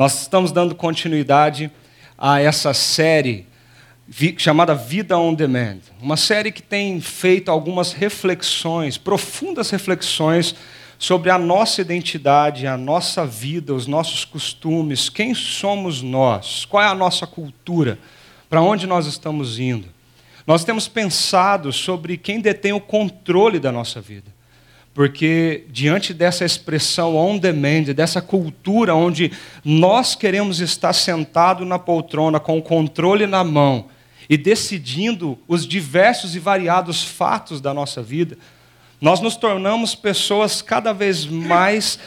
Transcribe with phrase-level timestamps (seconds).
[0.00, 1.70] Nós estamos dando continuidade
[2.16, 3.46] a essa série
[4.38, 5.80] chamada Vida on Demand.
[6.00, 10.54] Uma série que tem feito algumas reflexões, profundas reflexões
[10.98, 16.86] sobre a nossa identidade, a nossa vida, os nossos costumes, quem somos nós, qual é
[16.86, 17.98] a nossa cultura,
[18.48, 19.86] para onde nós estamos indo.
[20.46, 24.39] Nós temos pensado sobre quem detém o controle da nossa vida.
[25.00, 29.32] Porque diante dessa expressão on demand, dessa cultura onde
[29.64, 33.88] nós queremos estar sentado na poltrona com o controle na mão
[34.28, 38.36] e decidindo os diversos e variados fatos da nossa vida,
[39.00, 41.98] nós nos tornamos pessoas cada vez mais,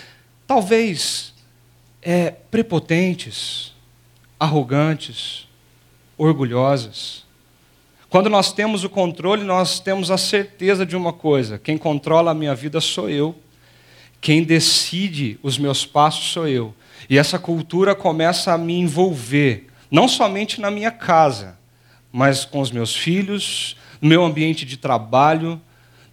[0.45, 1.33] talvez,
[1.99, 3.73] é, prepotentes,
[4.39, 5.47] arrogantes,
[6.15, 7.22] orgulhosas.
[8.13, 12.33] Quando nós temos o controle, nós temos a certeza de uma coisa: quem controla a
[12.35, 13.33] minha vida sou eu,
[14.21, 16.75] quem decide os meus passos sou eu.
[17.09, 21.57] E essa cultura começa a me envolver, não somente na minha casa,
[22.11, 25.59] mas com os meus filhos, no meu ambiente de trabalho,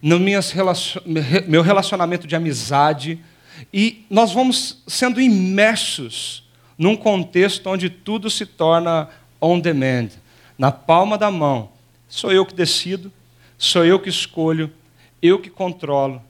[0.01, 3.19] no meu relacionamento de amizade.
[3.71, 9.07] E nós vamos sendo imersos num contexto onde tudo se torna
[9.39, 10.09] on demand,
[10.57, 11.69] na palma da mão
[12.11, 13.09] Sou eu que decido,
[13.57, 14.69] sou eu que escolho,
[15.21, 16.21] eu que controlo.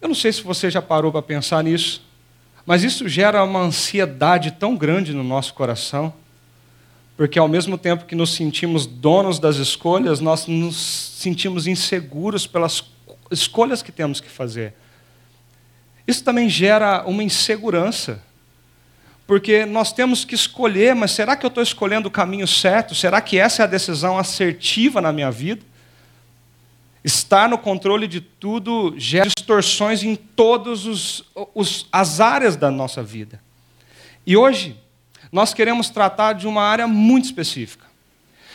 [0.00, 2.02] Eu não sei se você já parou para pensar nisso,
[2.64, 6.14] mas isso gera uma ansiedade tão grande no nosso coração,
[7.14, 10.76] porque ao mesmo tempo que nos sentimos donos das escolhas, nós nos
[11.18, 12.82] sentimos inseguros pelas
[13.30, 14.72] escolhas que temos que fazer.
[16.08, 18.22] Isso também gera uma insegurança
[19.26, 22.94] porque nós temos que escolher, mas será que eu estou escolhendo o caminho certo?
[22.94, 25.62] Será que essa é a decisão assertiva na minha vida?
[27.02, 31.24] Estar no controle de tudo gera distorções em todas
[31.90, 33.40] as áreas da nossa vida.
[34.24, 34.76] E hoje,
[35.32, 37.84] nós queremos tratar de uma área muito específica.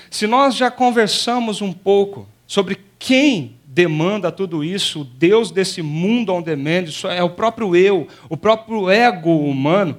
[0.10, 6.34] Se nós já conversamos um pouco sobre quem demanda tudo isso, o Deus desse mundo
[6.34, 9.98] on demand, isso é o próprio eu, o próprio ego humano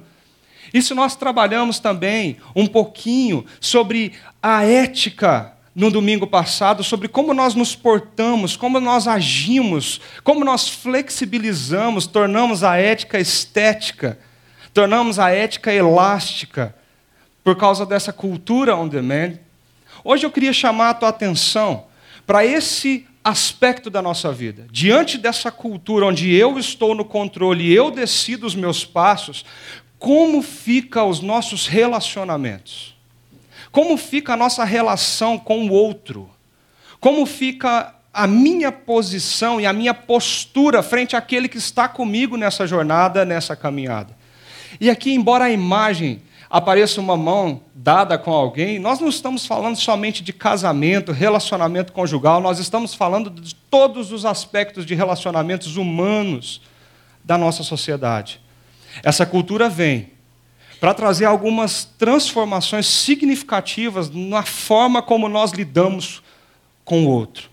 [0.73, 7.55] isso nós trabalhamos também um pouquinho sobre a ética no domingo passado, sobre como nós
[7.55, 14.19] nos portamos, como nós agimos, como nós flexibilizamos, tornamos a ética estética,
[14.73, 16.75] tornamos a ética elástica,
[17.43, 19.37] por causa dessa cultura on demand.
[20.03, 21.85] Hoje eu queria chamar a tua atenção
[22.25, 24.65] para esse aspecto da nossa vida.
[24.69, 29.45] Diante dessa cultura onde eu estou no controle e eu decido os meus passos,
[30.03, 32.93] como fica os nossos relacionamentos?
[33.71, 36.29] Como fica a nossa relação com o outro?
[36.99, 42.67] Como fica a minha posição e a minha postura frente àquele que está comigo nessa
[42.67, 44.13] jornada, nessa caminhada?
[44.77, 49.77] E aqui, embora a imagem apareça uma mão dada com alguém, nós não estamos falando
[49.77, 56.59] somente de casamento, relacionamento conjugal, nós estamos falando de todos os aspectos de relacionamentos humanos
[57.23, 58.43] da nossa sociedade.
[59.01, 60.11] Essa cultura vem
[60.79, 66.21] para trazer algumas transformações significativas na forma como nós lidamos
[66.83, 67.49] com o outro.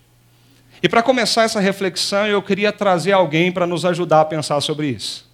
[0.83, 4.89] E para começar essa reflexão, eu queria trazer alguém para nos ajudar a pensar sobre
[4.89, 5.31] isso.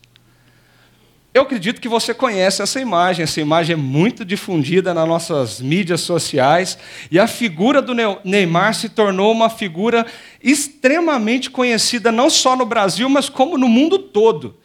[1.33, 6.01] Eu acredito que você conhece essa imagem, essa imagem é muito difundida nas nossas mídias
[6.01, 6.79] sociais,
[7.11, 7.95] e a figura do
[8.25, 10.07] Neymar se tornou uma figura
[10.43, 14.57] extremamente conhecida não só no Brasil, mas como no mundo todo.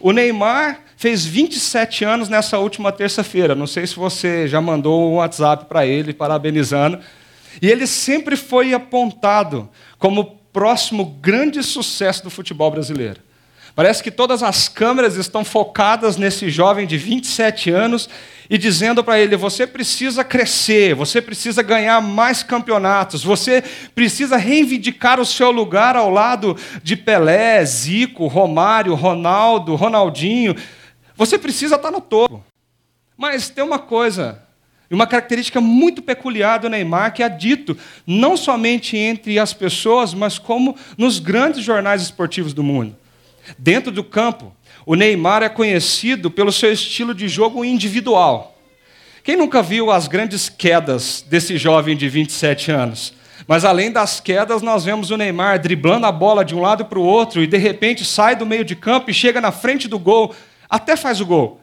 [0.00, 3.54] O Neymar fez 27 anos nessa última terça-feira.
[3.54, 6.98] Não sei se você já mandou um WhatsApp para ele parabenizando.
[7.60, 9.68] E ele sempre foi apontado
[9.98, 13.20] como o próximo grande sucesso do futebol brasileiro.
[13.78, 18.08] Parece que todas as câmeras estão focadas nesse jovem de 27 anos
[18.50, 23.62] e dizendo para ele: você precisa crescer, você precisa ganhar mais campeonatos, você
[23.94, 30.56] precisa reivindicar o seu lugar ao lado de Pelé, Zico, Romário, Ronaldo, Ronaldinho.
[31.14, 32.44] Você precisa estar no topo.
[33.16, 34.42] Mas tem uma coisa,
[34.90, 40.36] uma característica muito peculiar do Neymar que é dito não somente entre as pessoas, mas
[40.36, 42.96] como nos grandes jornais esportivos do mundo.
[43.56, 44.52] Dentro do campo,
[44.84, 48.56] o Neymar é conhecido pelo seu estilo de jogo individual.
[49.22, 53.14] Quem nunca viu as grandes quedas desse jovem de 27 anos?
[53.46, 56.98] Mas além das quedas, nós vemos o Neymar driblando a bola de um lado para
[56.98, 59.98] o outro e de repente sai do meio de campo e chega na frente do
[59.98, 60.34] gol,
[60.68, 61.60] até faz o gol.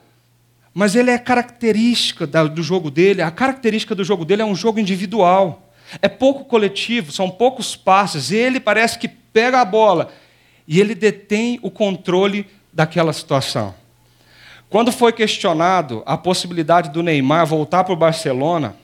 [0.74, 4.80] Mas ele é característica do jogo dele, a característica do jogo dele é um jogo
[4.80, 5.72] individual.
[6.02, 8.32] É pouco coletivo, são poucos passes.
[8.32, 10.12] Ele parece que pega a bola
[10.67, 13.73] e ele detém o controle daquela situação.
[14.69, 18.75] Quando foi questionado a possibilidade do Neymar voltar para o Barcelona,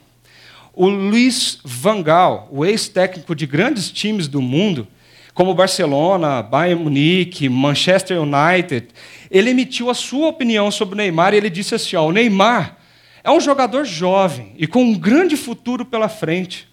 [0.74, 4.88] o Luiz Van Gaal, o ex-técnico de grandes times do mundo,
[5.34, 8.88] como Barcelona, Bayern Munique, Manchester United,
[9.30, 12.78] ele emitiu a sua opinião sobre o Neymar e ele disse assim: ó, o Neymar
[13.24, 16.68] é um jogador jovem e com um grande futuro pela frente.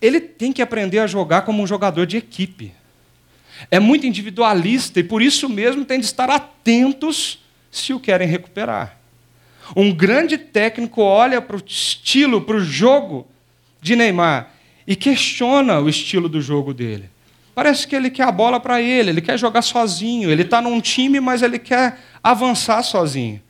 [0.00, 2.72] Ele tem que aprender a jogar como um jogador de equipe.
[3.70, 7.38] É muito individualista e por isso mesmo tem de estar atentos
[7.70, 8.98] se o querem recuperar.
[9.74, 13.26] Um grande técnico olha para o estilo, para o jogo
[13.80, 14.52] de Neymar
[14.86, 17.10] e questiona o estilo do jogo dele.
[17.54, 20.80] Parece que ele quer a bola para ele, ele quer jogar sozinho, ele está num
[20.80, 23.40] time, mas ele quer avançar sozinho.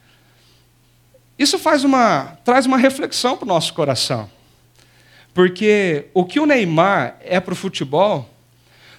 [1.38, 4.30] Isso faz uma, traz uma reflexão para o nosso coração.
[5.34, 8.30] Porque o que o Neymar é para o futebol,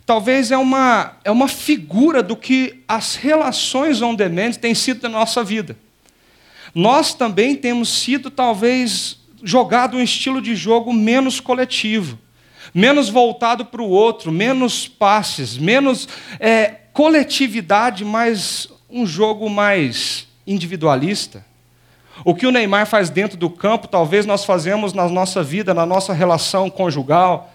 [0.07, 5.19] talvez é uma, é uma figura do que as relações on demand têm sido na
[5.19, 5.77] nossa vida
[6.77, 12.19] nós também temos sido, talvez, jogado um estilo de jogo menos coletivo,
[12.71, 16.07] menos voltado para o outro, menos passes, menos
[16.39, 21.43] é, coletividade, mas um jogo mais individualista.
[22.23, 25.85] O que o Neymar faz dentro do campo, talvez nós fazemos na nossa vida, na
[25.85, 27.51] nossa relação conjugal,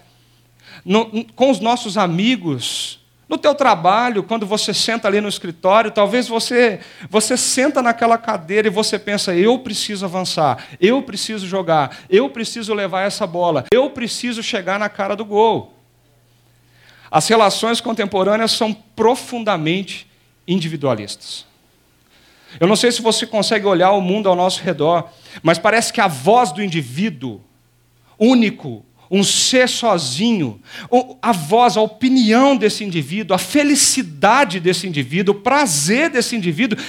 [0.85, 6.27] no, com os nossos amigos, no teu trabalho, quando você senta ali no escritório, talvez
[6.27, 12.29] você você senta naquela cadeira e você pensa: eu preciso avançar, eu preciso jogar, eu
[12.29, 15.73] preciso levar essa bola, eu preciso chegar na cara do gol.
[17.09, 20.07] As relações contemporâneas são profundamente
[20.47, 21.45] individualistas.
[22.59, 25.09] Eu não sei se você consegue olhar o mundo ao nosso redor,
[25.41, 27.41] mas parece que a voz do indivíduo
[28.19, 30.59] único, um ser sozinho,
[31.21, 36.79] a voz, a opinião desse indivíduo, a felicidade desse indivíduo, o prazer desse indivíduo,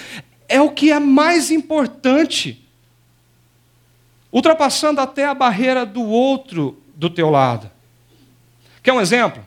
[0.48, 2.66] é o que é mais importante,
[4.32, 7.70] ultrapassando até a barreira do outro do teu lado.
[8.82, 9.44] Quer um exemplo?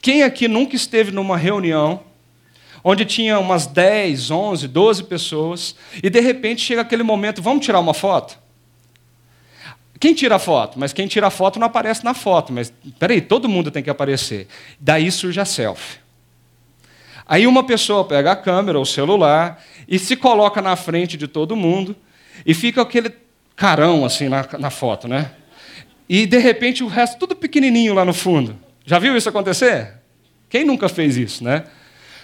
[0.00, 2.02] Quem aqui nunca esteve numa reunião
[2.82, 7.80] onde tinha umas 10, 11, 12 pessoas e de repente chega aquele momento, vamos tirar
[7.80, 8.38] uma foto?
[9.98, 10.78] Quem tira a foto?
[10.78, 12.52] Mas quem tira a foto não aparece na foto.
[12.52, 14.46] Mas peraí, todo mundo tem que aparecer.
[14.78, 15.98] Daí surge a selfie.
[17.26, 21.56] Aí uma pessoa pega a câmera, o celular, e se coloca na frente de todo
[21.56, 21.96] mundo,
[22.44, 23.10] e fica aquele
[23.56, 25.32] carão assim na, na foto, né?
[26.08, 28.56] E de repente o resto tudo pequenininho lá no fundo.
[28.84, 29.94] Já viu isso acontecer?
[30.48, 31.64] Quem nunca fez isso, né?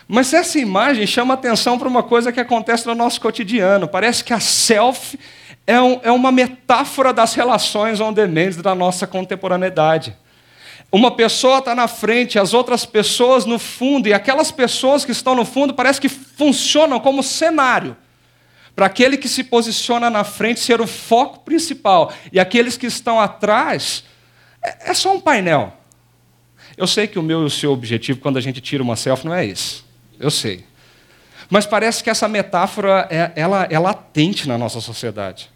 [0.06, 3.88] Mas essa imagem chama atenção para uma coisa que acontece no nosso cotidiano.
[3.88, 5.18] Parece que a selfie
[5.66, 10.16] é, um, é uma metáfora das relações on demand da nossa contemporaneidade.
[10.90, 15.34] Uma pessoa está na frente, as outras pessoas no fundo, e aquelas pessoas que estão
[15.34, 17.96] no fundo parece que funcionam como cenário
[18.74, 23.20] para aquele que se posiciona na frente ser o foco principal, e aqueles que estão
[23.20, 24.04] atrás
[24.62, 25.72] é, é só um painel.
[26.76, 29.26] Eu sei que o meu e o seu objetivo quando a gente tira uma selfie
[29.26, 29.82] não é esse.
[30.18, 30.64] Eu sei.
[31.50, 35.51] Mas parece que essa metáfora é, ela é latente na nossa sociedade.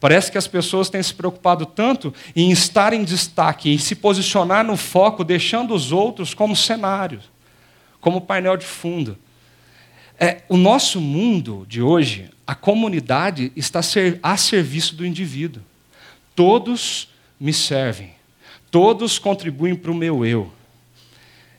[0.00, 4.64] Parece que as pessoas têm se preocupado tanto em estar em destaque, em se posicionar
[4.64, 7.20] no foco, deixando os outros como cenário,
[8.00, 9.18] como painel de fundo.
[10.20, 13.80] É, o nosso mundo de hoje, a comunidade está
[14.22, 15.62] a serviço do indivíduo.
[16.34, 18.12] Todos me servem,
[18.70, 20.52] todos contribuem para o meu eu.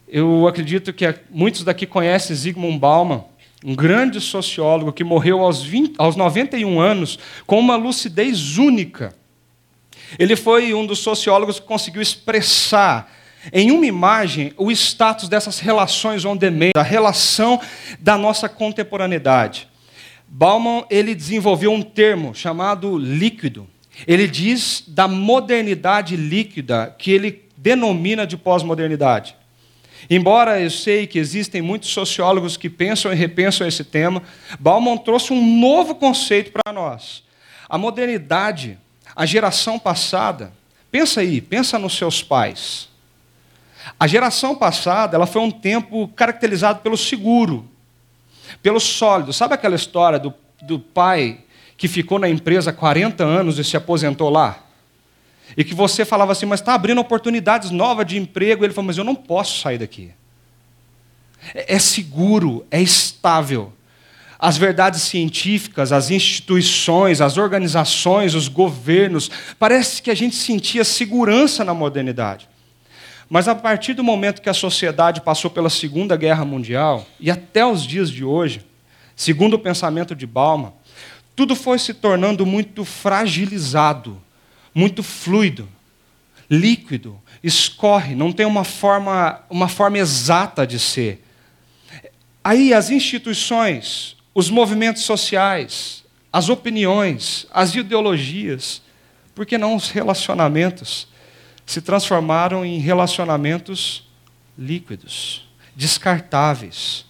[0.08, 3.24] Eu acredito que muitos daqui conhecem Zygmunt Bauman,
[3.63, 9.13] um grande sociólogo que morreu aos, 20, aos 91 anos com uma lucidez única.
[10.18, 13.12] Ele foi um dos sociólogos que conseguiu expressar
[13.54, 17.60] em uma imagem o status dessas relações on demand, a relação
[18.00, 19.68] da nossa contemporaneidade.
[20.28, 23.68] Bauman ele desenvolveu um termo chamado líquido.
[24.08, 29.36] Ele diz da modernidade líquida que ele denomina de pós-modernidade.
[30.10, 34.24] Embora eu sei que existem muitos sociólogos que pensam e repensam esse tema,
[34.60, 37.24] Bauman trouxe um novo conceito para nós.
[37.70, 38.80] A modernidade,
[39.16, 40.51] a geração passada,
[40.89, 42.89] pensa aí, pensa nos seus pais.
[44.00, 47.70] A geração passada, ela foi um tempo caracterizado pelo seguro,
[48.63, 49.32] pelo sólido.
[49.32, 51.42] Sabe aquela história do, do pai
[51.78, 54.68] que ficou na empresa 40 anos e se aposentou lá?
[55.58, 58.63] E que você falava assim, mas está abrindo oportunidades novas de emprego.
[58.63, 60.12] Ele falou, mas eu não posso sair daqui.
[61.53, 63.74] É, é seguro, é estável.
[64.38, 71.65] As verdades científicas, as instituições, as organizações, os governos, parece que a gente sentia segurança
[71.65, 72.48] na modernidade.
[73.29, 77.65] Mas a partir do momento que a sociedade passou pela Segunda Guerra Mundial, e até
[77.65, 78.65] os dias de hoje,
[79.15, 80.72] segundo o pensamento de Bauman,
[81.36, 84.20] tudo foi se tornando muito fragilizado,
[84.73, 85.67] muito fluido,
[86.49, 91.25] líquido, escorre, não tem uma forma, uma forma exata de ser.
[92.43, 98.81] Aí as instituições, os movimentos sociais, as opiniões, as ideologias,
[99.35, 101.09] por que não os relacionamentos?
[101.69, 104.03] se transformaram em relacionamentos
[104.57, 107.05] líquidos, descartáveis.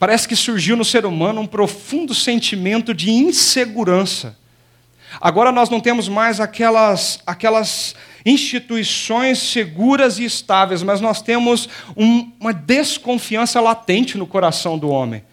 [0.00, 4.36] Parece que surgiu no ser humano um profundo sentimento de insegurança.
[5.18, 12.30] Agora nós não temos mais aquelas, aquelas instituições seguras e estáveis, mas nós temos um,
[12.38, 15.24] uma desconfiança latente no coração do homem.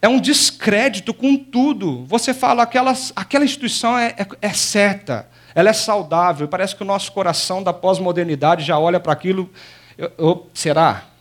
[0.00, 2.04] É um descrédito com tudo.
[2.06, 6.48] Você fala, aquelas, aquela instituição é, é, é certa, ela é saudável.
[6.48, 9.50] Parece que o nosso coração da pós-modernidade já olha para aquilo.
[9.98, 11.11] Eu, eu, será?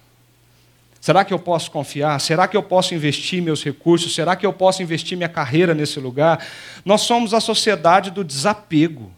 [1.01, 2.22] Será que eu posso confiar?
[2.22, 4.13] Será que eu posso investir meus recursos?
[4.13, 6.46] Será que eu posso investir minha carreira nesse lugar?
[6.86, 9.12] Nós somos a sociedade do desapego.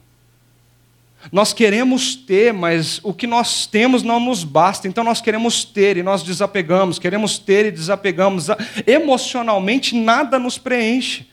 [1.30, 4.88] Nós queremos ter, mas o que nós temos não nos basta.
[4.88, 8.46] Então nós queremos ter e nós desapegamos, queremos ter e desapegamos.
[8.86, 11.28] Emocionalmente nada nos preenche.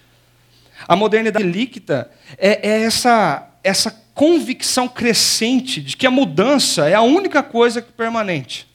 [0.86, 7.01] A modernidade líquida é, é essa essa convicção crescente de que a mudança é a
[7.01, 8.71] única coisa que permanente.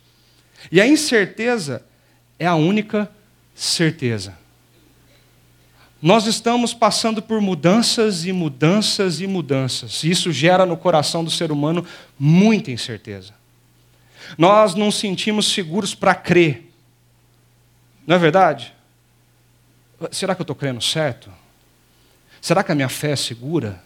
[0.71, 1.85] E a incerteza
[2.39, 3.11] é a única
[3.55, 4.37] certeza.
[6.01, 10.05] Nós estamos passando por mudanças e mudanças e mudanças.
[10.05, 11.85] E isso gera no coração do ser humano
[12.19, 13.33] muita incerteza.
[14.37, 16.71] Nós não sentimos seguros para crer.
[18.07, 18.75] Não é verdade?
[20.11, 21.31] Será que eu estou crendo certo?
[22.41, 23.83] Será que a minha fé é segura?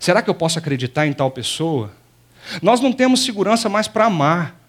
[0.00, 1.92] Será que eu posso acreditar em tal pessoa?
[2.62, 4.63] Nós não temos segurança mais para amar.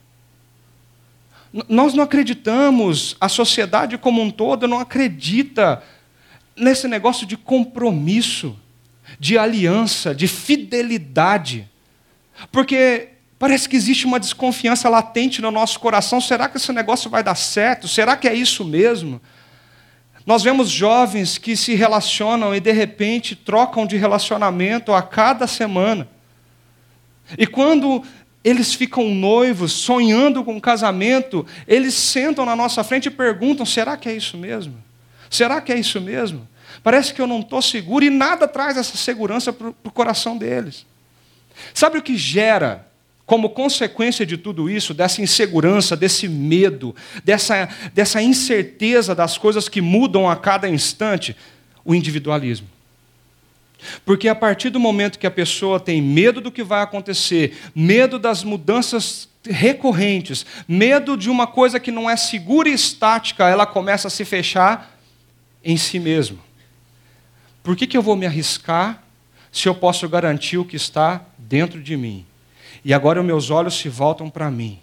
[1.69, 5.81] Nós não acreditamos, a sociedade como um todo não acredita
[6.53, 8.59] nesse negócio de compromisso,
[9.17, 11.69] de aliança, de fidelidade.
[12.51, 13.09] Porque
[13.39, 17.35] parece que existe uma desconfiança latente no nosso coração: será que esse negócio vai dar
[17.35, 17.87] certo?
[17.87, 19.21] Será que é isso mesmo?
[20.25, 26.05] Nós vemos jovens que se relacionam e de repente trocam de relacionamento a cada semana.
[27.37, 28.03] E quando
[28.45, 34.07] eles ficam noivos, sonhando com casamento, eles sentam na nossa frente e perguntam: será que
[34.07, 34.75] é isso mesmo?
[35.31, 36.47] Será que é isso mesmo?
[36.83, 40.85] Parece que eu não estou seguro e nada traz essa segurança para o coração deles.
[41.73, 42.87] Sabe o que gera
[43.25, 49.81] como consequência de tudo isso, dessa insegurança, desse medo, dessa, dessa incerteza das coisas que
[49.81, 51.35] mudam a cada instante,
[51.83, 52.67] o individualismo.
[54.05, 58.17] Porque a partir do momento que a pessoa tem medo do que vai acontecer, medo
[58.17, 64.07] das mudanças recorrentes, medo de uma coisa que não é segura e estática, ela começa
[64.07, 64.97] a se fechar
[65.63, 66.37] em si mesma.
[67.63, 69.03] Por que, que eu vou me arriscar
[69.51, 72.25] se eu posso garantir o que está dentro de mim?
[72.83, 74.79] E agora meus olhos se voltam para mim.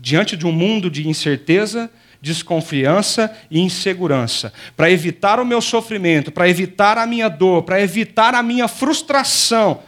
[0.00, 1.90] Diante de um mundo de incerteza,
[2.24, 8.34] desconfiança e insegurança, para evitar o meu sofrimento, para evitar a minha dor, para evitar
[8.34, 9.82] a minha frustração,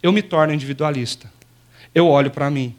[0.00, 1.30] eu me torno individualista.
[1.92, 2.76] Eu olho para mim.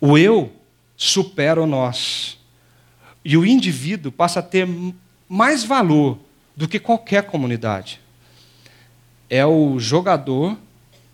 [0.00, 0.52] O eu
[0.96, 2.36] supera o nós.
[3.24, 4.68] E o indivíduo passa a ter
[5.28, 6.18] mais valor
[6.56, 8.00] do que qualquer comunidade.
[9.30, 10.58] É o jogador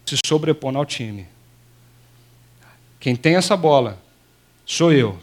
[0.06, 1.26] se sobrepondo ao time.
[2.98, 4.02] Quem tem essa bola
[4.64, 5.18] sou eu.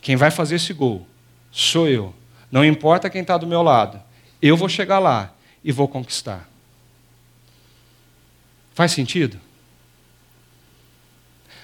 [0.00, 1.06] Quem vai fazer esse gol
[1.50, 2.14] sou eu.
[2.50, 4.00] Não importa quem está do meu lado,
[4.40, 6.48] eu vou chegar lá e vou conquistar.
[8.74, 9.38] Faz sentido?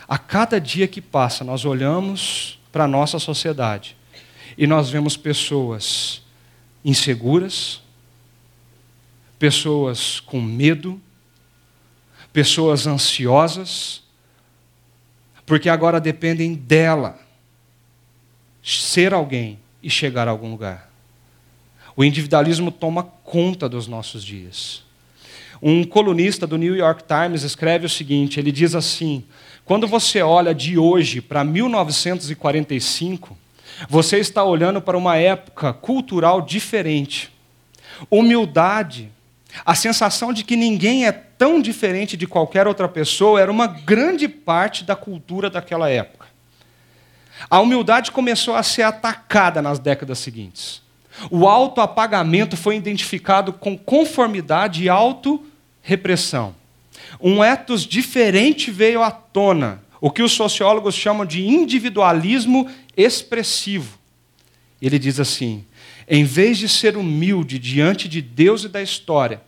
[0.09, 3.97] A cada dia que passa, nós olhamos para a nossa sociedade
[4.57, 6.23] e nós vemos pessoas
[6.85, 7.81] inseguras,
[9.38, 11.00] pessoas com medo,
[12.33, 14.02] pessoas ansiosas,
[15.45, 17.25] porque agora dependem dela
[18.67, 20.91] ser alguém e chegar a algum lugar.
[21.97, 24.85] O individualismo toma conta dos nossos dias.
[25.63, 29.25] Um colunista do New York Times escreve o seguinte: ele diz assim,
[29.65, 33.37] quando você olha de hoje para 1945,
[33.89, 37.31] você está olhando para uma época cultural diferente.
[38.11, 39.11] Humildade
[39.65, 44.29] A sensação de que ninguém é tão diferente de qualquer outra pessoa era uma grande
[44.29, 46.25] parte da cultura daquela época.
[47.49, 50.83] A humildade começou a ser atacada nas décadas seguintes.
[51.31, 56.55] O autoapagamento foi identificado com conformidade e auto-repressão.
[57.21, 63.99] Um ethos diferente veio à tona, o que os sociólogos chamam de individualismo expressivo.
[64.81, 65.64] Ele diz assim:
[66.09, 69.40] em vez de ser humilde diante de Deus e da história,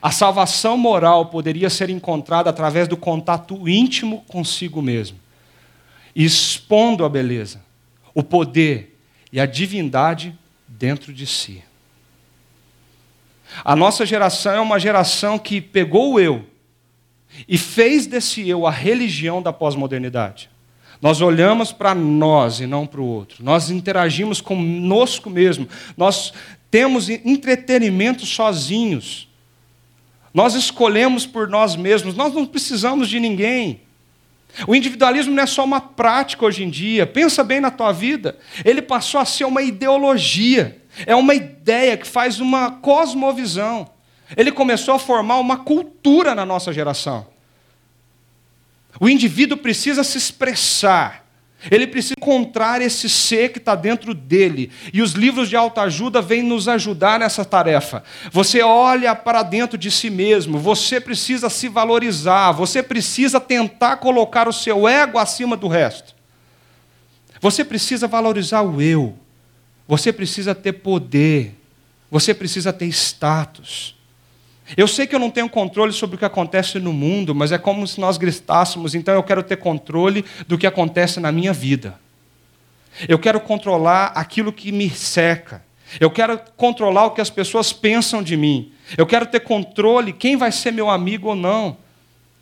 [0.00, 5.18] a salvação moral poderia ser encontrada através do contato íntimo consigo mesmo,
[6.24, 7.62] expondo a beleza,
[8.14, 8.98] o poder
[9.30, 11.62] e a divindade dentro de si.
[13.62, 16.46] A nossa geração é uma geração que pegou o eu
[17.46, 20.48] e fez desse eu a religião da pós-modernidade.
[21.02, 23.44] Nós olhamos para nós e não para o outro.
[23.44, 25.68] Nós interagimos conosco mesmo.
[25.96, 26.32] Nós
[26.70, 29.28] temos entretenimento sozinhos.
[30.32, 32.14] Nós escolhemos por nós mesmos.
[32.14, 33.82] Nós não precisamos de ninguém.
[34.66, 37.06] O individualismo não é só uma prática hoje em dia.
[37.06, 38.38] Pensa bem na tua vida.
[38.64, 40.80] Ele passou a ser uma ideologia.
[41.04, 43.90] É uma ideia que faz uma cosmovisão.
[44.36, 47.26] Ele começou a formar uma cultura na nossa geração.
[48.98, 51.25] O indivíduo precisa se expressar.
[51.70, 54.70] Ele precisa encontrar esse ser que está dentro dele.
[54.92, 58.02] E os livros de autoajuda vêm nos ajudar nessa tarefa.
[58.30, 64.48] Você olha para dentro de si mesmo, você precisa se valorizar, você precisa tentar colocar
[64.48, 66.14] o seu ego acima do resto.
[67.40, 69.16] Você precisa valorizar o eu.
[69.86, 71.54] Você precisa ter poder.
[72.10, 73.94] Você precisa ter status.
[74.74, 77.58] Eu sei que eu não tenho controle sobre o que acontece no mundo, mas é
[77.58, 81.98] como se nós gritássemos, então eu quero ter controle do que acontece na minha vida.
[83.08, 85.62] Eu quero controlar aquilo que me cerca.
[86.00, 88.72] Eu quero controlar o que as pessoas pensam de mim.
[88.96, 91.76] Eu quero ter controle quem vai ser meu amigo ou não.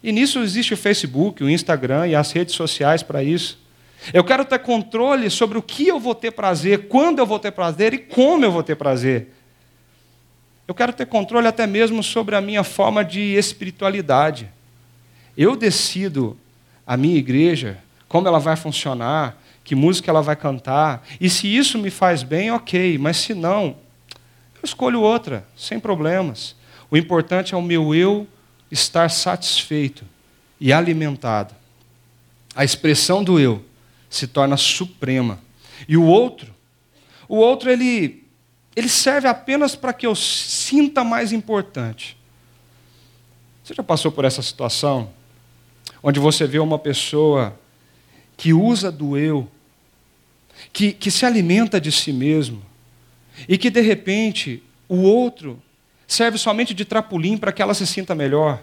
[0.02, 3.58] E nisso existe o Facebook, o Instagram e as redes sociais para isso.
[4.12, 7.52] Eu quero ter controle sobre o que eu vou ter prazer, quando eu vou ter
[7.52, 9.28] prazer e como eu vou ter prazer.
[10.66, 14.48] Eu quero ter controle até mesmo sobre a minha forma de espiritualidade.
[15.36, 16.38] Eu decido
[16.86, 21.06] a minha igreja, como ela vai funcionar, que música ela vai cantar.
[21.20, 22.96] E se isso me faz bem, ok.
[22.96, 23.76] Mas se não,
[24.54, 26.56] eu escolho outra, sem problemas.
[26.90, 28.26] O importante é o meu eu
[28.70, 30.04] estar satisfeito
[30.58, 31.54] e alimentado.
[32.56, 33.62] A expressão do eu
[34.08, 35.40] se torna suprema.
[35.86, 36.54] E o outro,
[37.28, 38.23] o outro ele
[38.76, 42.16] ele serve apenas para que eu sinta mais importante.
[43.62, 45.10] Você já passou por essa situação?
[46.02, 47.58] Onde você vê uma pessoa
[48.36, 49.48] que usa do eu,
[50.72, 52.62] que, que se alimenta de si mesmo,
[53.48, 55.60] e que de repente o outro
[56.06, 58.62] serve somente de trapulim para que ela se sinta melhor.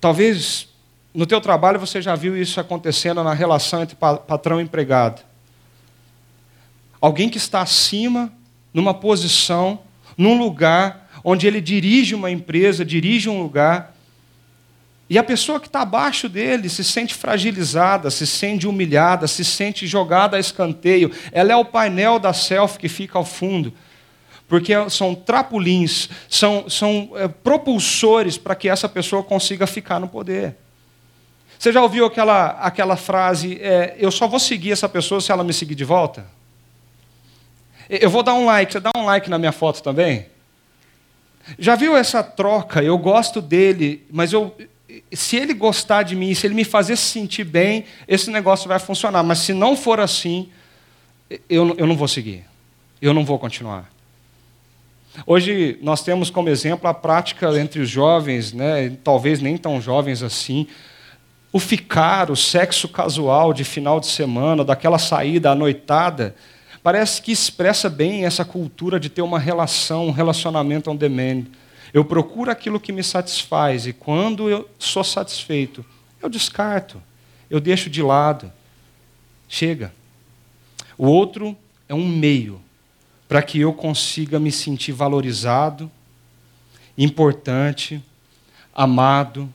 [0.00, 0.68] Talvez
[1.12, 5.22] no teu trabalho você já viu isso acontecendo na relação entre patrão e empregado.
[7.00, 8.32] Alguém que está acima,
[8.72, 9.80] numa posição,
[10.16, 13.96] num lugar onde ele dirige uma empresa, dirige um lugar,
[15.08, 19.86] e a pessoa que está abaixo dele se sente fragilizada, se sente humilhada, se sente
[19.86, 21.12] jogada a escanteio.
[21.30, 23.72] Ela é o painel da self que fica ao fundo.
[24.48, 30.56] Porque são trapulins, são, são é, propulsores para que essa pessoa consiga ficar no poder.
[31.58, 35.44] Você já ouviu aquela, aquela frase: é, eu só vou seguir essa pessoa se ela
[35.44, 36.26] me seguir de volta?
[37.88, 40.26] Eu vou dar um like, você dá um like na minha foto também?
[41.58, 42.82] Já viu essa troca?
[42.82, 44.56] Eu gosto dele, mas eu,
[45.12, 48.78] se ele gostar de mim, se ele me fazer se sentir bem, esse negócio vai
[48.78, 49.22] funcionar.
[49.22, 50.48] Mas se não for assim,
[51.48, 52.44] eu, eu não vou seguir.
[53.00, 53.88] Eu não vou continuar.
[55.24, 60.22] Hoje nós temos como exemplo a prática entre os jovens, né, talvez nem tão jovens
[60.22, 60.66] assim,
[61.52, 66.34] o ficar, o sexo casual de final de semana, daquela saída à noitada
[66.86, 71.46] parece que expressa bem essa cultura de ter uma relação, um relacionamento on demand.
[71.92, 75.84] Eu procuro aquilo que me satisfaz e quando eu sou satisfeito,
[76.22, 77.02] eu descarto,
[77.50, 78.52] eu deixo de lado.
[79.48, 79.92] Chega.
[80.96, 81.56] O outro
[81.88, 82.62] é um meio
[83.26, 85.90] para que eu consiga me sentir valorizado,
[86.96, 88.00] importante,
[88.72, 89.52] amado,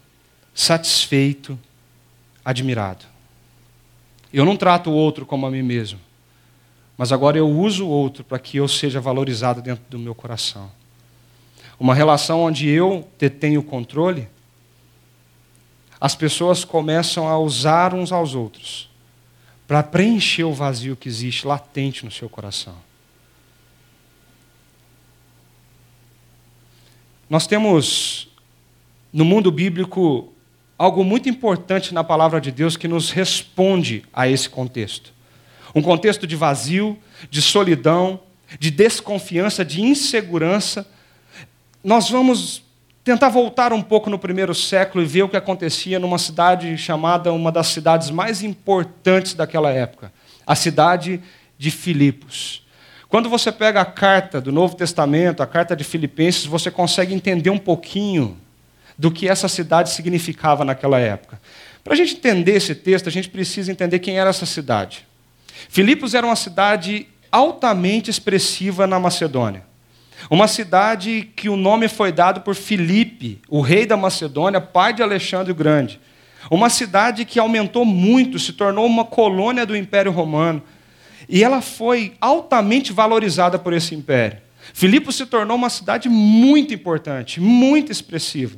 [0.54, 1.58] satisfeito,
[2.44, 3.06] admirado.
[4.34, 6.11] Eu não trato o outro como a mim mesmo
[7.02, 10.72] mas agora eu uso o outro para que eu seja valorizado dentro do meu coração.
[11.80, 14.28] Uma relação onde eu detenho o controle,
[16.00, 18.88] as pessoas começam a usar uns aos outros
[19.68, 22.76] para preencher o vazio que existe latente no seu coração.
[27.28, 28.30] Nós temos
[29.12, 30.32] no mundo bíblico
[30.78, 35.12] algo muito importante na palavra de Deus que nos responde a esse contexto.
[35.73, 36.97] Um contexto de vazio,
[37.29, 38.19] de solidão,
[38.60, 40.86] de desconfiança, de insegurança.
[41.84, 42.63] Nós vamos
[43.03, 47.34] tentar voltar um pouco no primeiro século e ver o que acontecia numa cidade chamada
[47.34, 50.12] uma das cidades mais importantes daquela época,
[50.45, 51.21] a cidade
[51.57, 52.65] de Filipos.
[53.07, 57.49] Quando você pega a carta do Novo Testamento, a carta de Filipenses, você consegue entender
[57.49, 58.38] um pouquinho
[58.97, 61.41] do que essa cidade significava naquela época.
[61.84, 65.05] Para a gente entender esse texto, a gente precisa entender quem era essa cidade.
[65.69, 69.63] Filipos era uma cidade altamente expressiva na Macedônia.
[70.30, 75.02] Uma cidade que o nome foi dado por Filipe, o rei da Macedônia, pai de
[75.02, 76.00] Alexandre o Grande.
[76.50, 80.62] Uma cidade que aumentou muito, se tornou uma colônia do Império Romano.
[81.28, 84.39] E ela foi altamente valorizada por esse império.
[84.74, 88.58] Filipos se tornou uma cidade muito importante, muito expressiva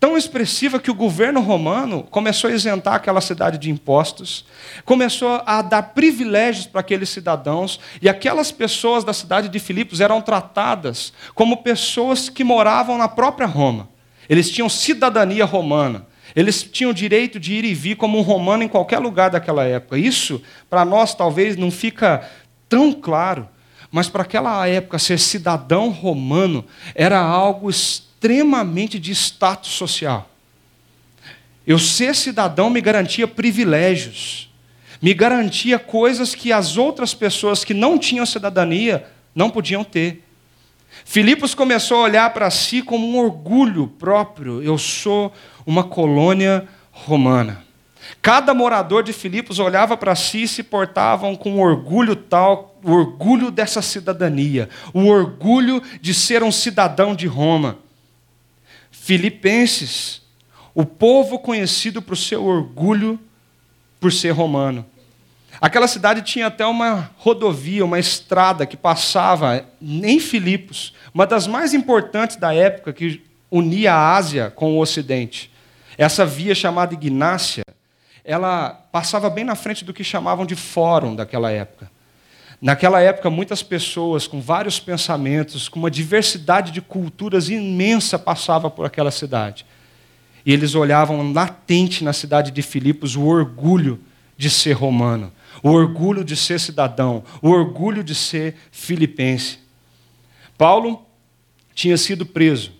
[0.00, 4.46] tão expressiva que o governo romano começou a isentar aquela cidade de impostos,
[4.86, 10.22] começou a dar privilégios para aqueles cidadãos, e aquelas pessoas da cidade de Filipos eram
[10.22, 13.90] tratadas como pessoas que moravam na própria Roma.
[14.26, 16.06] Eles tinham cidadania romana.
[16.34, 19.98] Eles tinham direito de ir e vir como um romano em qualquer lugar daquela época.
[19.98, 22.26] Isso, para nós, talvez não fica
[22.68, 23.48] tão claro,
[23.90, 30.30] mas para aquela época, ser cidadão romano era algo extremamente de status social.
[31.66, 34.50] Eu ser cidadão me garantia privilégios,
[35.02, 40.24] me garantia coisas que as outras pessoas que não tinham cidadania não podiam ter.
[41.04, 44.62] Filipos começou a olhar para si como um orgulho próprio.
[44.62, 45.32] Eu sou
[45.66, 47.64] uma colônia romana.
[48.22, 53.50] Cada morador de Filipos olhava para si e se portavam com orgulho tal, o orgulho
[53.50, 57.78] dessa cidadania, o orgulho de ser um cidadão de Roma.
[58.90, 60.20] Filipenses,
[60.74, 63.18] o povo conhecido por seu orgulho
[63.98, 64.84] por ser romano.
[65.60, 71.74] Aquela cidade tinha até uma rodovia, uma estrada que passava em Filipos, uma das mais
[71.74, 75.50] importantes da época que unia a Ásia com o Ocidente.
[75.98, 77.62] Essa via chamada Ignácia,
[78.24, 81.90] ela passava bem na frente do que chamavam de fórum daquela época.
[82.60, 88.84] Naquela época, muitas pessoas com vários pensamentos, com uma diversidade de culturas imensa passava por
[88.84, 89.64] aquela cidade.
[90.44, 93.98] E eles olhavam latente na cidade de Filipos o orgulho
[94.36, 99.58] de ser romano, o orgulho de ser cidadão, o orgulho de ser filipense.
[100.58, 101.06] Paulo
[101.74, 102.72] tinha sido preso.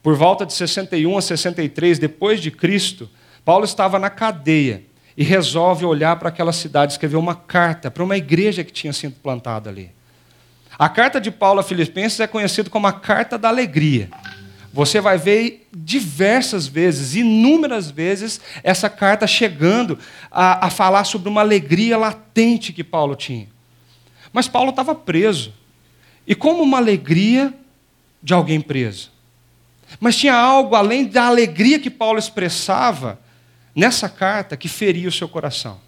[0.00, 3.08] Por volta de 61 a 63 depois de Cristo,
[3.44, 4.82] Paulo estava na cadeia
[5.16, 9.14] e resolve olhar para aquela cidade, escrever uma carta para uma igreja que tinha sido
[9.14, 9.92] plantada ali.
[10.78, 14.10] A carta de Paulo a Filipenses é conhecida como a carta da alegria.
[14.72, 19.96] Você vai ver diversas vezes, inúmeras vezes, essa carta chegando
[20.32, 23.46] a, a falar sobre uma alegria latente que Paulo tinha.
[24.32, 25.54] Mas Paulo estava preso.
[26.26, 27.54] E como uma alegria
[28.20, 29.12] de alguém preso.
[30.00, 33.20] Mas tinha algo além da alegria que Paulo expressava,
[33.74, 35.80] nessa carta que feria o seu coração.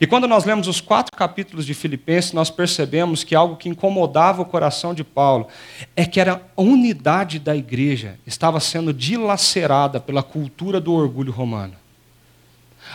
[0.00, 4.42] E quando nós lemos os quatro capítulos de Filipenses, nós percebemos que algo que incomodava
[4.42, 5.48] o coração de Paulo
[5.94, 11.74] é que a unidade da igreja estava sendo dilacerada pela cultura do orgulho romano.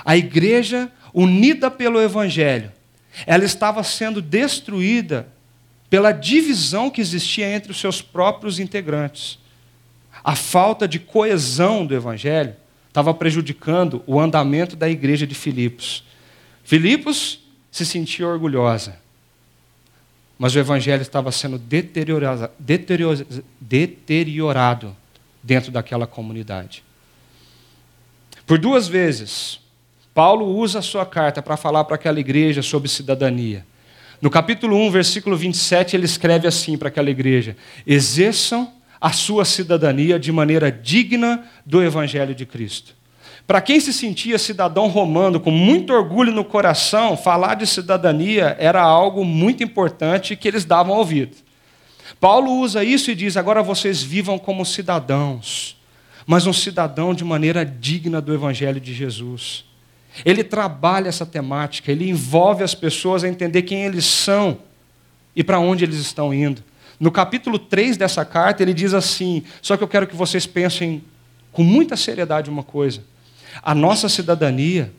[0.06, 2.72] A igreja, unida pelo evangelho,
[3.26, 5.28] ela estava sendo destruída
[5.90, 9.40] pela divisão que existia entre os seus próprios integrantes.
[10.24, 12.56] A falta de coesão do evangelho
[12.92, 16.04] estava prejudicando o andamento da igreja de Filipos.
[16.62, 17.40] Filipos
[17.72, 19.00] se sentia orgulhosa,
[20.38, 22.50] mas o evangelho estava sendo deteriorado,
[23.62, 24.94] deteriorado
[25.42, 26.84] dentro daquela comunidade.
[28.46, 29.62] Por duas vezes,
[30.14, 33.66] Paulo usa a sua carta para falar para aquela igreja sobre cidadania.
[34.22, 37.56] No capítulo 1, versículo 27, ele escreve assim para aquela igreja:
[37.88, 38.70] Exerçam
[39.02, 42.94] a sua cidadania de maneira digna do Evangelho de Cristo.
[43.48, 48.82] Para quem se sentia cidadão romano com muito orgulho no coração, falar de cidadania era
[48.82, 51.36] algo muito importante que eles davam ouvido.
[52.20, 55.76] Paulo usa isso e diz: agora vocês vivam como cidadãos,
[56.26, 59.66] mas um cidadão de maneira digna do Evangelho de Jesus.
[60.24, 64.60] Ele trabalha essa temática, ele envolve as pessoas a entender quem eles são
[65.36, 66.64] e para onde eles estão indo.
[67.02, 71.04] No capítulo 3 dessa carta, ele diz assim: só que eu quero que vocês pensem
[71.52, 73.04] com muita seriedade uma coisa.
[73.64, 74.94] A nossa cidadania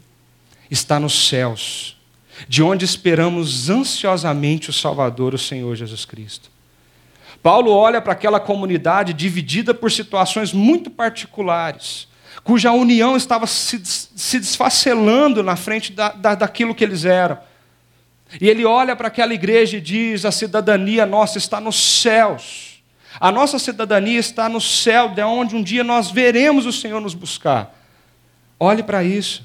[0.69, 1.97] está nos céus,
[2.49, 6.51] de onde esperamos ansiosamente o Salvador, o Senhor Jesus Cristo.
[7.41, 12.09] Paulo olha para aquela comunidade dividida por situações muito particulares,
[12.43, 17.39] cuja união estava se, se desfacelando na frente da, da, daquilo que eles eram.
[18.41, 22.83] E ele olha para aquela igreja e diz: a cidadania nossa está nos céus.
[23.21, 27.15] A nossa cidadania está no céu, de onde um dia nós veremos o Senhor nos
[27.15, 27.79] buscar.
[28.59, 29.45] Olhe para isso.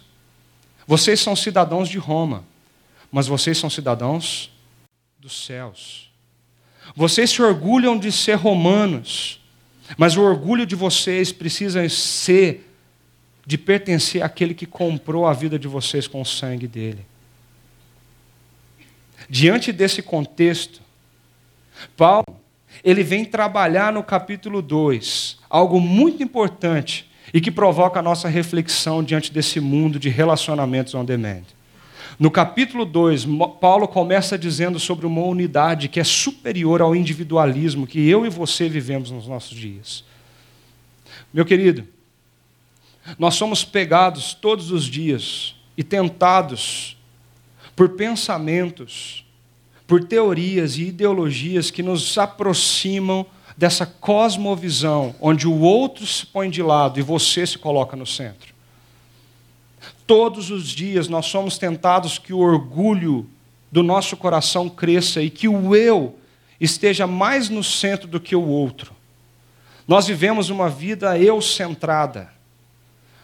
[0.85, 2.45] Vocês são cidadãos de Roma,
[3.11, 4.49] mas vocês são cidadãos
[5.19, 6.09] dos céus.
[6.95, 9.41] Vocês se orgulham de ser romanos,
[9.97, 12.63] mas o orgulho de vocês precisa ser
[13.45, 17.05] de pertencer àquele que comprou a vida de vocês com o sangue dele.
[19.29, 20.81] Diante desse contexto,
[21.95, 22.25] Paulo
[22.83, 29.03] ele vem trabalhar no capítulo 2 algo muito importante e que provoca a nossa reflexão
[29.03, 31.43] diante desse mundo de relacionamentos on demand.
[32.19, 33.27] No capítulo 2,
[33.59, 38.67] Paulo começa dizendo sobre uma unidade que é superior ao individualismo que eu e você
[38.67, 40.03] vivemos nos nossos dias.
[41.33, 41.87] Meu querido,
[43.19, 46.96] nós somos pegados todos os dias e tentados
[47.77, 49.23] por pensamentos,
[49.85, 53.23] por teorias e ideologias que nos aproximam
[53.55, 58.51] dessa cosmovisão, onde o outro se põe de lado e você se coloca no centro.
[60.07, 63.29] Todos os dias nós somos tentados que o orgulho
[63.71, 66.17] do nosso coração cresça e que o eu
[66.59, 68.91] esteja mais no centro do que o outro.
[69.87, 72.29] Nós vivemos uma vida eu-centrada,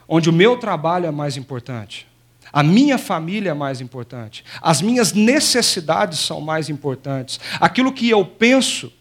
[0.08, 2.08] onde o meu trabalho é mais importante,
[2.54, 8.24] a minha família é mais importante, as minhas necessidades são mais importantes, aquilo que eu
[8.24, 8.94] penso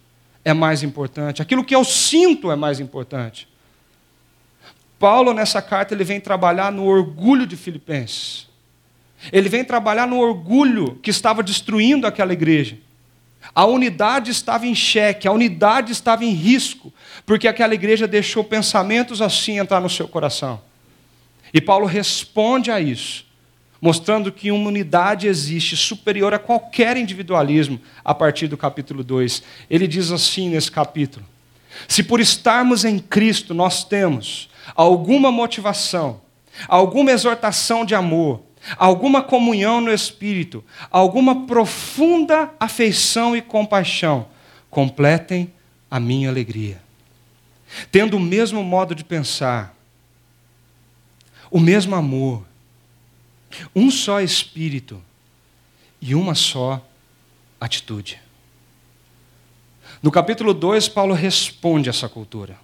[0.43, 3.47] é mais importante, aquilo que eu sinto é mais importante.
[4.99, 8.47] Paulo, nessa carta, ele vem trabalhar no orgulho de Filipenses.
[9.31, 12.79] Ele vem trabalhar no orgulho que estava destruindo aquela igreja.
[13.55, 16.93] A unidade estava em xeque, a unidade estava em risco,
[17.27, 20.61] porque aquela igreja deixou pensamentos assim entrar no seu coração.
[21.53, 23.27] E Paulo responde a isso,
[23.83, 29.43] mostrando que uma unidade existe superior a qualquer individualismo, a partir do capítulo 2.
[29.69, 31.27] Ele diz assim nesse capítulo:
[31.89, 36.21] Se por estarmos em Cristo nós temos alguma motivação,
[36.69, 38.41] alguma exortação de amor,
[38.79, 44.29] alguma comunhão no espírito, alguma profunda afeição e compaixão,
[44.71, 45.53] completem
[45.91, 46.81] a minha alegria.
[47.91, 49.75] Tendo o mesmo modo de pensar,
[51.51, 52.45] o mesmo amor,
[53.75, 55.03] um só espírito
[56.01, 56.85] e uma só
[57.61, 58.21] atitude.
[60.03, 62.57] No capítulo 2, Paulo responde essa cultura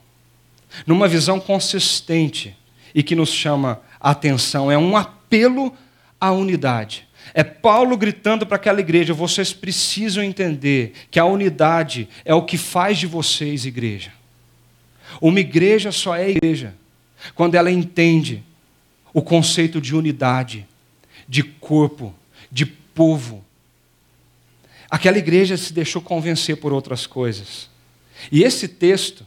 [0.86, 2.54] numa visão consistente
[2.94, 4.70] e que nos chama a atenção.
[4.70, 5.72] É um apelo
[6.20, 7.06] à unidade.
[7.34, 12.56] É Paulo gritando para aquela igreja: vocês precisam entender que a unidade é o que
[12.56, 14.12] faz de vocês igreja.
[15.20, 16.74] Uma igreja só é igreja
[17.34, 18.42] quando ela entende
[19.12, 20.66] o conceito de unidade,
[21.28, 22.14] de corpo,
[22.50, 23.44] de povo.
[24.90, 27.68] Aquela igreja se deixou convencer por outras coisas.
[28.32, 29.26] E esse texto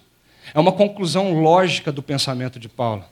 [0.53, 3.05] é uma conclusão lógica do pensamento de Paulo.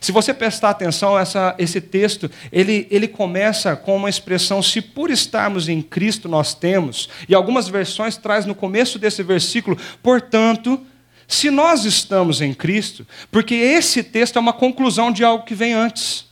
[0.00, 5.10] Se você prestar atenção, essa, esse texto, ele, ele começa com uma expressão, se por
[5.10, 10.80] estarmos em Cristo nós temos, e algumas versões traz no começo desse versículo, portanto,
[11.26, 15.72] se nós estamos em Cristo, porque esse texto é uma conclusão de algo que vem
[15.72, 16.29] antes.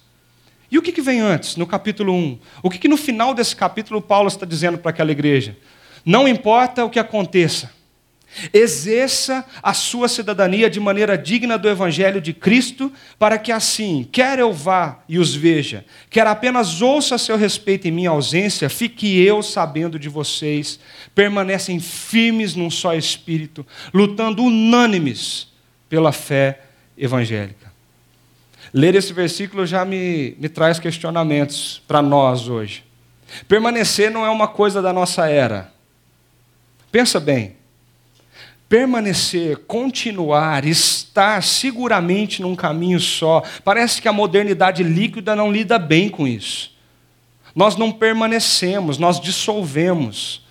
[0.70, 2.38] E o que, que vem antes, no capítulo 1?
[2.62, 5.56] O que, que no final desse capítulo Paulo está dizendo para aquela igreja?
[6.04, 7.70] Não importa o que aconteça,
[8.52, 14.38] Exerça a sua cidadania de maneira digna do Evangelho de Cristo, para que assim, quer
[14.38, 19.20] eu vá e os veja, quer apenas ouça a seu respeito em minha ausência, fique
[19.20, 20.78] eu sabendo de vocês,
[21.14, 25.48] permanecem firmes num só espírito, lutando unânimes
[25.88, 26.60] pela fé
[26.96, 27.67] evangélica.
[28.72, 32.84] Ler esse versículo já me, me traz questionamentos para nós hoje.
[33.46, 35.72] Permanecer não é uma coisa da nossa era.
[36.90, 37.58] Pensa bem
[38.68, 43.42] permanecer, continuar, estar seguramente num caminho só.
[43.64, 46.76] Parece que a modernidade líquida não lida bem com isso.
[47.54, 50.46] Nós não permanecemos, nós dissolvemos.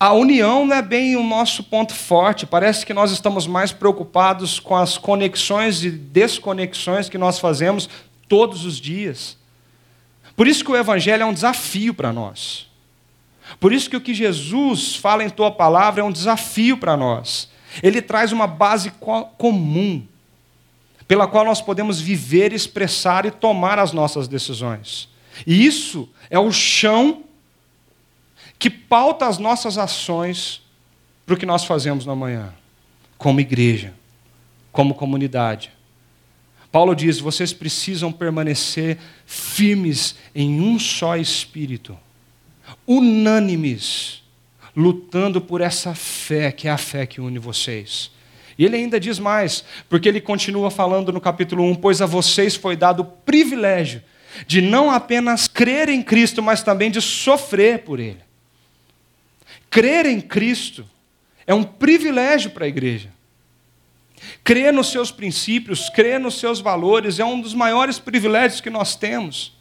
[0.00, 4.60] A união não é bem o nosso ponto forte, parece que nós estamos mais preocupados
[4.60, 7.88] com as conexões e desconexões que nós fazemos
[8.28, 9.36] todos os dias.
[10.36, 12.68] Por isso que o Evangelho é um desafio para nós.
[13.58, 17.48] Por isso que o que Jesus fala em tua palavra é um desafio para nós.
[17.82, 18.92] Ele traz uma base
[19.36, 20.06] comum,
[21.08, 25.08] pela qual nós podemos viver, expressar e tomar as nossas decisões.
[25.44, 27.24] E isso é o chão
[28.58, 30.62] que pauta as nossas ações
[31.24, 32.52] para o que nós fazemos na manhã,
[33.16, 33.94] como igreja,
[34.72, 35.70] como comunidade.
[36.72, 41.96] Paulo diz: vocês precisam permanecer firmes em um só espírito,
[42.86, 44.22] unânimes,
[44.76, 48.10] lutando por essa fé, que é a fé que une vocês.
[48.58, 52.56] E ele ainda diz mais, porque ele continua falando no capítulo 1: Pois a vocês
[52.56, 54.02] foi dado o privilégio
[54.46, 58.27] de não apenas crer em Cristo, mas também de sofrer por Ele.
[59.70, 60.84] Crer em Cristo
[61.46, 63.10] é um privilégio para a igreja.
[64.42, 68.96] Crer nos seus princípios, crer nos seus valores é um dos maiores privilégios que nós
[68.96, 69.56] temos.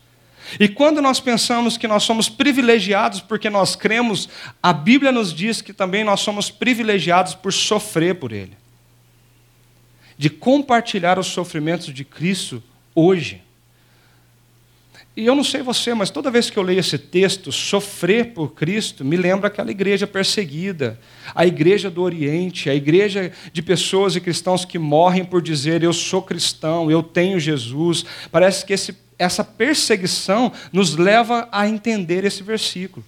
[0.59, 4.29] E quando nós pensamos que nós somos privilegiados porque nós cremos,
[4.63, 8.57] a Bíblia nos diz que também nós somos privilegiados por sofrer por Ele.
[10.17, 12.63] De compartilhar os sofrimentos de Cristo
[12.95, 13.43] hoje.
[15.17, 18.53] E eu não sei você, mas toda vez que eu leio esse texto, sofrer por
[18.53, 20.99] Cristo, me lembra aquela igreja perseguida,
[21.33, 25.91] a igreja do Oriente, a igreja de pessoas e cristãos que morrem por dizer eu
[25.91, 28.05] sou cristão, eu tenho Jesus.
[28.31, 33.03] Parece que esse, essa perseguição nos leva a entender esse versículo.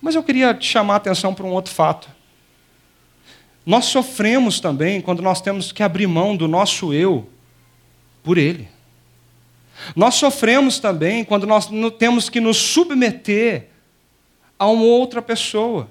[0.00, 2.08] Mas eu queria te chamar a atenção para um outro fato.
[3.66, 7.28] Nós sofremos também quando nós temos que abrir mão do nosso eu
[8.22, 8.74] por Ele.
[9.94, 11.68] Nós sofremos também quando nós
[11.98, 13.68] temos que nos submeter
[14.58, 15.90] a uma outra pessoa.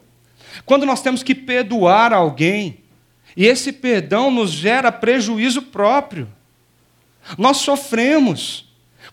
[0.65, 2.79] Quando nós temos que perdoar alguém,
[3.35, 6.27] e esse perdão nos gera prejuízo próprio.
[7.37, 8.64] Nós sofremos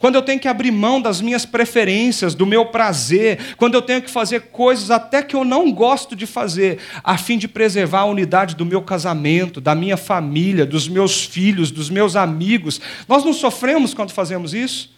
[0.02, 4.02] quando eu tenho que abrir mão das minhas preferências, do meu prazer, quando eu tenho
[4.02, 8.06] que fazer coisas até que eu não gosto de fazer, a fim de preservar a
[8.06, 12.80] unidade do meu casamento, da minha família, dos meus filhos, dos meus amigos.
[13.06, 14.92] Nós não sofremos quando fazemos isso?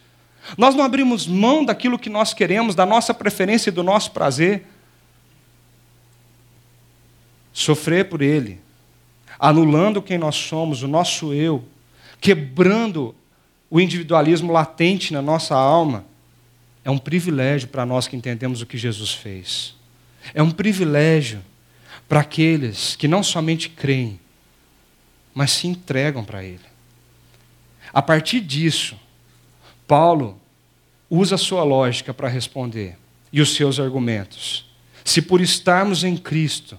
[0.57, 4.67] Nós não abrimos mão daquilo que nós queremos, da nossa preferência e do nosso prazer?
[7.53, 8.59] Sofrer por Ele,
[9.39, 11.63] anulando quem nós somos, o nosso eu,
[12.23, 13.15] quebrando
[13.71, 16.05] o individualismo latente na nossa alma,
[16.85, 19.75] é um privilégio para nós que entendemos o que Jesus fez.
[20.35, 21.41] É um privilégio
[22.09, 24.21] para aqueles que não somente creem,
[25.35, 26.61] mas se entregam para Ele.
[27.93, 28.97] A partir disso,
[29.87, 30.41] Paulo
[31.09, 32.99] usa a sua lógica para responder
[33.33, 34.67] e os seus argumentos.
[35.05, 36.79] Se por estarmos em Cristo,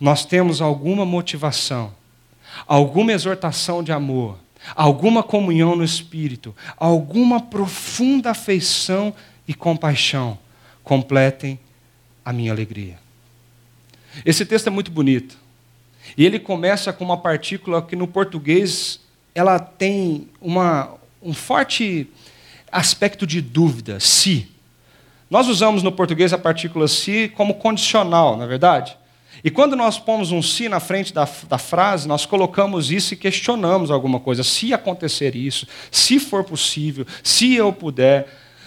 [0.00, 1.94] nós temos alguma motivação,
[2.66, 4.38] alguma exortação de amor,
[4.74, 9.14] alguma comunhão no espírito, alguma profunda afeição
[9.46, 10.38] e compaixão,
[10.82, 11.58] completem
[12.24, 12.98] a minha alegria.
[14.24, 15.38] Esse texto é muito bonito.
[16.16, 19.00] E ele começa com uma partícula que no português
[19.34, 22.08] ela tem uma, um forte
[22.70, 24.48] aspecto de dúvida, se.
[25.28, 28.96] Nós usamos no português a partícula se como condicional, na é verdade?
[29.46, 33.16] E quando nós pomos um se na frente da, da frase, nós colocamos isso e
[33.16, 34.42] questionamos alguma coisa.
[34.42, 38.26] Se acontecer isso, se for possível, se eu puder.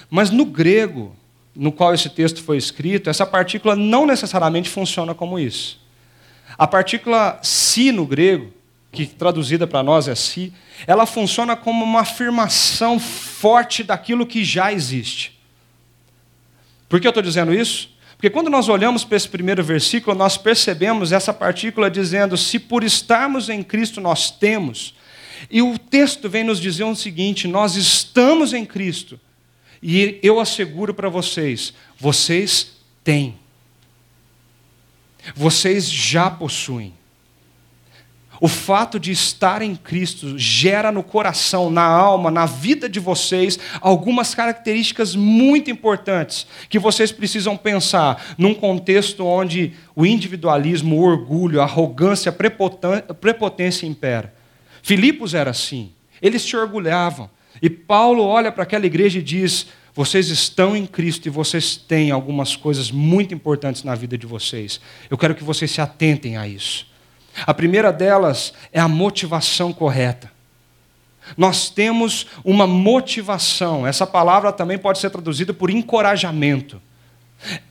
[0.09, 1.13] Mas no grego,
[1.53, 5.81] no qual esse texto foi escrito, essa partícula não necessariamente funciona como isso.
[6.57, 8.53] A partícula se no grego,
[8.89, 10.53] que traduzida para nós é si,
[10.87, 15.37] ela funciona como uma afirmação forte daquilo que já existe.
[16.87, 17.98] Por que eu estou dizendo isso?
[18.19, 22.83] Porque quando nós olhamos para esse primeiro versículo, nós percebemos essa partícula dizendo: se por
[22.83, 24.93] estarmos em Cristo nós temos.
[25.49, 29.17] E o texto vem nos dizer o seguinte: nós estamos em Cristo.
[29.81, 32.73] E eu asseguro para vocês: vocês
[33.05, 33.39] têm.
[35.33, 36.98] Vocês já possuem.
[38.41, 43.59] O fato de estar em Cristo gera no coração, na alma, na vida de vocês
[43.81, 51.59] algumas características muito importantes que vocês precisam pensar num contexto onde o individualismo, o orgulho,
[51.59, 54.33] a arrogância, a prepotência impera.
[54.81, 55.91] Filipos era assim.
[56.21, 57.29] Eles se orgulhavam.
[57.61, 62.11] E Paulo olha para aquela igreja e diz: vocês estão em Cristo e vocês têm
[62.11, 64.79] algumas coisas muito importantes na vida de vocês.
[65.09, 66.88] Eu quero que vocês se atentem a isso.
[67.45, 70.31] A primeira delas é a motivação correta.
[71.37, 76.81] Nós temos uma motivação, essa palavra também pode ser traduzida por encorajamento.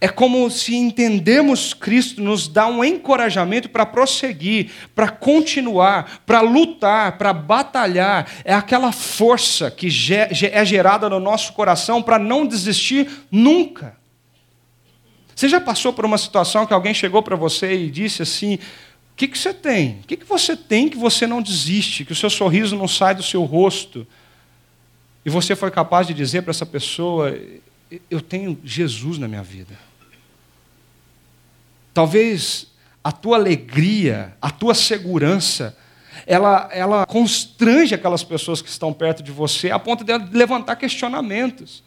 [0.01, 7.19] É como se entendemos Cristo nos dá um encorajamento para prosseguir, para continuar, para lutar,
[7.19, 8.31] para batalhar.
[8.45, 9.89] É aquela força que
[10.51, 13.97] é gerada no nosso coração para não desistir nunca.
[15.37, 18.59] Você já passou por uma situação que alguém chegou para você e disse assim:
[19.19, 19.99] que, que você tem?
[19.99, 23.16] O que, que você tem que você não desiste, que o seu sorriso não sai
[23.16, 24.07] do seu rosto?
[25.25, 27.37] E você foi capaz de dizer para essa pessoa:
[28.09, 29.77] Eu tenho Jesus na minha vida.
[31.93, 32.69] Talvez
[33.03, 35.77] a tua alegria, a tua segurança,
[36.25, 41.83] ela, ela constrange aquelas pessoas que estão perto de você a ponto de levantar questionamentos.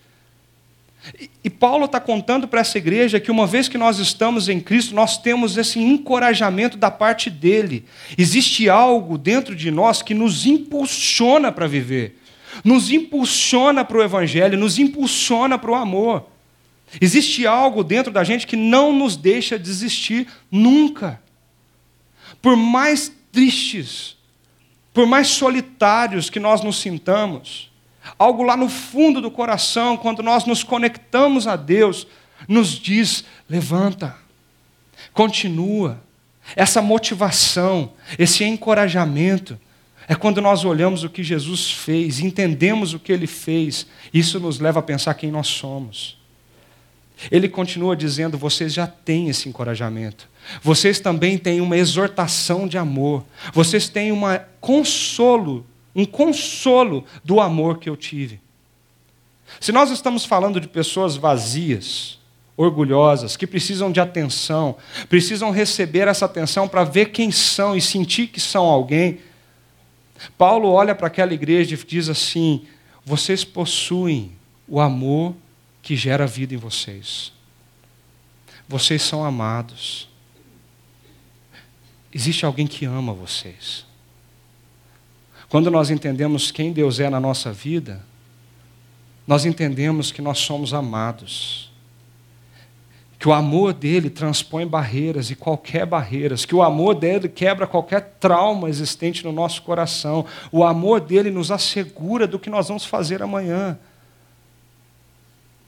[1.44, 4.94] E, Paulo está contando para essa igreja que uma vez que nós estamos em Cristo,
[4.94, 7.86] nós temos esse encorajamento da parte dele.
[8.18, 12.20] Existe algo dentro de nós que nos impulsiona para viver,
[12.64, 16.28] nos impulsiona para o Evangelho, nos impulsiona para o amor.
[17.00, 21.22] Existe algo dentro da gente que não nos deixa desistir nunca.
[22.42, 24.18] Por mais tristes,
[24.94, 27.71] por mais solitários que nós nos sintamos,
[28.18, 32.08] algo lá no fundo do coração, quando nós nos conectamos a Deus,
[32.48, 34.16] nos diz: levanta,
[35.14, 36.02] continua.
[36.56, 39.60] Essa motivação, esse encorajamento,
[40.08, 44.60] é quando nós olhamos o que Jesus fez, entendemos o que ele fez, isso nos
[44.60, 46.18] leva a pensar quem nós somos.
[47.30, 50.28] Ele continua dizendo: vocês já têm esse encorajamento.
[50.62, 53.24] Vocês também têm uma exortação de amor.
[53.54, 54.22] Vocês têm um
[54.60, 55.66] consolo,
[55.96, 58.40] um consolo do amor que eu tive.
[59.60, 62.20] Se nós estamos falando de pessoas vazias,
[62.56, 64.78] orgulhosas, que precisam de atenção,
[65.10, 69.20] precisam receber essa atenção para ver quem são e sentir que são alguém,
[70.38, 72.66] Paulo olha para aquela igreja e diz assim:
[73.04, 74.32] vocês possuem
[74.68, 75.36] o amor
[75.82, 77.34] que gera vida em vocês.
[78.68, 80.08] Vocês são amados.
[82.14, 83.86] Existe alguém que ama vocês.
[85.52, 88.02] Quando nós entendemos quem Deus é na nossa vida,
[89.28, 91.70] nós entendemos que nós somos amados.
[93.20, 98.16] Que o amor dele transpõe barreiras e qualquer barreiras, que o amor dele quebra qualquer
[98.18, 100.26] trauma existente no nosso coração.
[100.54, 103.78] O amor dele nos assegura do que nós vamos fazer amanhã.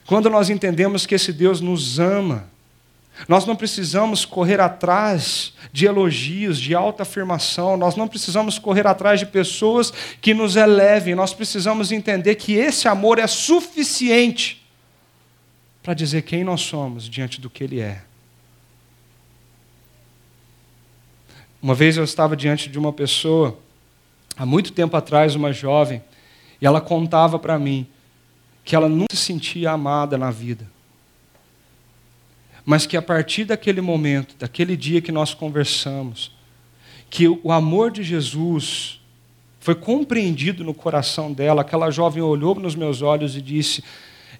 [0.06, 2.48] Quando nós entendemos que esse Deus nos ama,
[3.28, 9.20] nós não precisamos correr atrás de elogios, de alta afirmação, nós não precisamos correr atrás
[9.20, 9.92] de pessoas
[10.22, 14.64] que nos elevem, nós precisamos entender que esse amor é suficiente
[15.82, 18.04] para dizer quem nós somos diante do que Ele é.
[21.62, 23.58] Uma vez eu estava diante de uma pessoa,
[24.36, 26.04] há muito tempo atrás, uma jovem,
[26.60, 27.88] e ela contava para mim
[28.66, 30.73] que ela nunca se sentia amada na vida.
[32.66, 36.32] Mas que a partir daquele momento, daquele dia que nós conversamos,
[37.10, 39.02] que o amor de Jesus
[39.60, 43.84] foi compreendido no coração dela, aquela jovem olhou nos meus olhos e disse: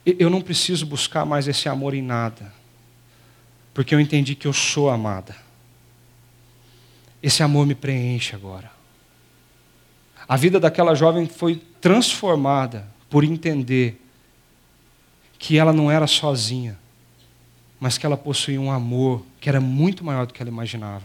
[0.06, 2.54] Eu não preciso buscar mais esse amor em nada,
[3.74, 5.36] porque eu entendi que eu sou amada.
[7.22, 8.70] Esse amor me preenche agora.
[10.28, 14.02] A vida daquela jovem foi transformada por entender
[15.38, 16.78] que ela não era sozinha,
[17.84, 21.04] mas que ela possuía um amor que era muito maior do que ela imaginava.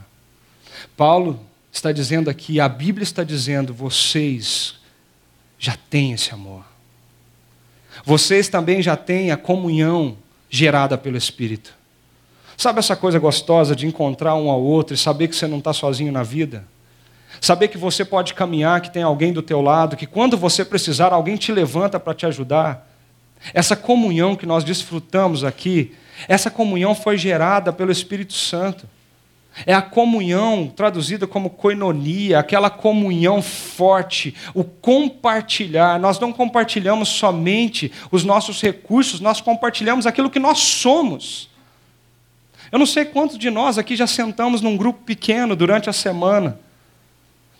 [0.97, 1.41] Paulo
[1.73, 4.77] está dizendo aqui, a Bíblia está dizendo, vocês
[5.59, 6.65] já têm esse amor.
[8.05, 10.17] Vocês também já têm a comunhão
[10.49, 11.75] gerada pelo Espírito.
[12.57, 15.73] Sabe essa coisa gostosa de encontrar um ao outro e saber que você não está
[15.73, 16.65] sozinho na vida?
[17.41, 21.13] Saber que você pode caminhar, que tem alguém do teu lado, que quando você precisar,
[21.13, 22.89] alguém te levanta para te ajudar.
[23.53, 25.93] Essa comunhão que nós desfrutamos aqui,
[26.27, 28.89] essa comunhão foi gerada pelo Espírito Santo.
[29.67, 35.99] É a comunhão traduzida como koinonia, aquela comunhão forte, o compartilhar.
[35.99, 41.51] Nós não compartilhamos somente os nossos recursos, nós compartilhamos aquilo que nós somos.
[42.71, 46.59] Eu não sei quantos de nós aqui já sentamos num grupo pequeno durante a semana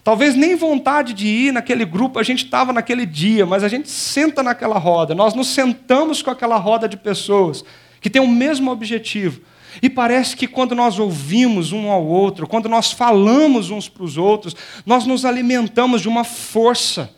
[0.09, 3.91] Talvez nem vontade de ir naquele grupo a gente estava naquele dia, mas a gente
[3.91, 7.63] senta naquela roda, nós nos sentamos com aquela roda de pessoas
[8.01, 9.41] que têm o mesmo objetivo.
[9.83, 14.17] E parece que quando nós ouvimos um ao outro, quando nós falamos uns para os
[14.17, 17.15] outros, nós nos alimentamos de uma força.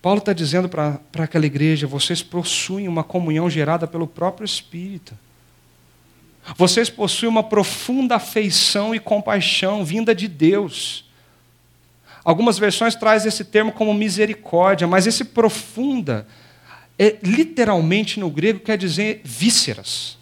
[0.00, 5.16] Paulo está dizendo para aquela igreja: vocês possuem uma comunhão gerada pelo próprio Espírito.
[6.56, 11.04] Vocês possuem uma profunda afeição e compaixão vinda de Deus.
[12.24, 16.26] Algumas versões trazem esse termo como misericórdia, mas esse profunda,
[16.98, 20.18] é, literalmente no grego, quer dizer vísceras.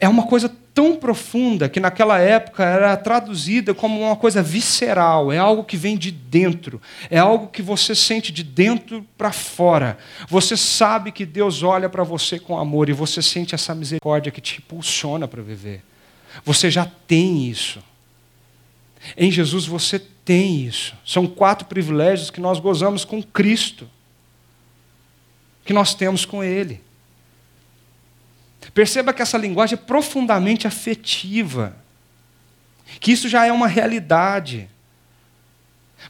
[0.00, 5.38] É uma coisa tão profunda que naquela época era traduzida como uma coisa visceral, é
[5.38, 9.98] algo que vem de dentro, é algo que você sente de dentro para fora.
[10.28, 14.40] Você sabe que Deus olha para você com amor e você sente essa misericórdia que
[14.40, 15.82] te impulsiona para viver.
[16.44, 17.82] Você já tem isso.
[19.16, 20.94] Em Jesus você tem isso.
[21.04, 23.88] São quatro privilégios que nós gozamos com Cristo,
[25.68, 26.80] que nós temos com Ele.
[28.72, 31.76] Perceba que essa linguagem é profundamente afetiva,
[32.98, 34.66] que isso já é uma realidade,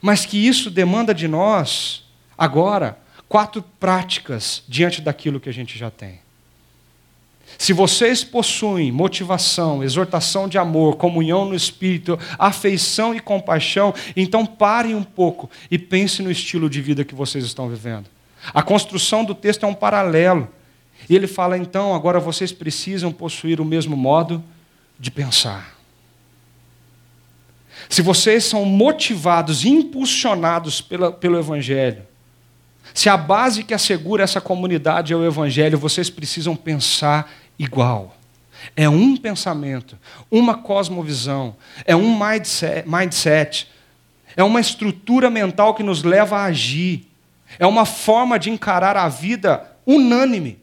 [0.00, 2.04] mas que isso demanda de nós,
[2.36, 6.20] agora, quatro práticas diante daquilo que a gente já tem.
[7.58, 14.94] Se vocês possuem motivação, exortação de amor, comunhão no espírito, afeição e compaixão, então parem
[14.94, 18.17] um pouco e pensem no estilo de vida que vocês estão vivendo.
[18.52, 20.48] A construção do texto é um paralelo.
[21.08, 24.42] E ele fala então, agora vocês precisam possuir o mesmo modo
[24.98, 25.76] de pensar.
[27.88, 32.02] Se vocês são motivados, impulsionados pela, pelo Evangelho,
[32.92, 38.16] se a base que assegura essa comunidade é o Evangelho, vocês precisam pensar igual.
[38.74, 39.96] É um pensamento,
[40.30, 42.18] uma cosmovisão, é um
[42.86, 43.68] mindset,
[44.36, 47.06] é uma estrutura mental que nos leva a agir,
[47.58, 50.58] é uma forma de encarar a vida unânime.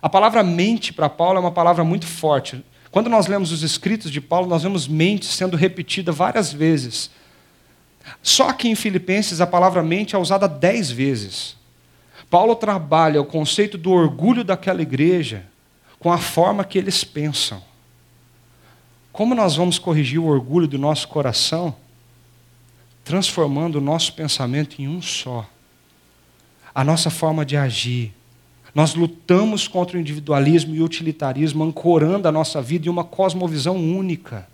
[0.00, 2.64] A palavra mente para Paulo é uma palavra muito forte.
[2.90, 7.10] Quando nós lemos os escritos de Paulo, nós vemos mente sendo repetida várias vezes.
[8.22, 11.56] Só que em Filipenses a palavra mente é usada dez vezes.
[12.30, 15.44] Paulo trabalha o conceito do orgulho daquela igreja
[15.98, 17.62] com a forma que eles pensam.
[19.12, 21.74] Como nós vamos corrigir o orgulho do nosso coração?
[23.04, 25.48] Transformando o nosso pensamento em um só.
[26.76, 28.12] A nossa forma de agir.
[28.74, 33.76] Nós lutamos contra o individualismo e o utilitarismo, ancorando a nossa vida em uma cosmovisão
[33.76, 34.46] única.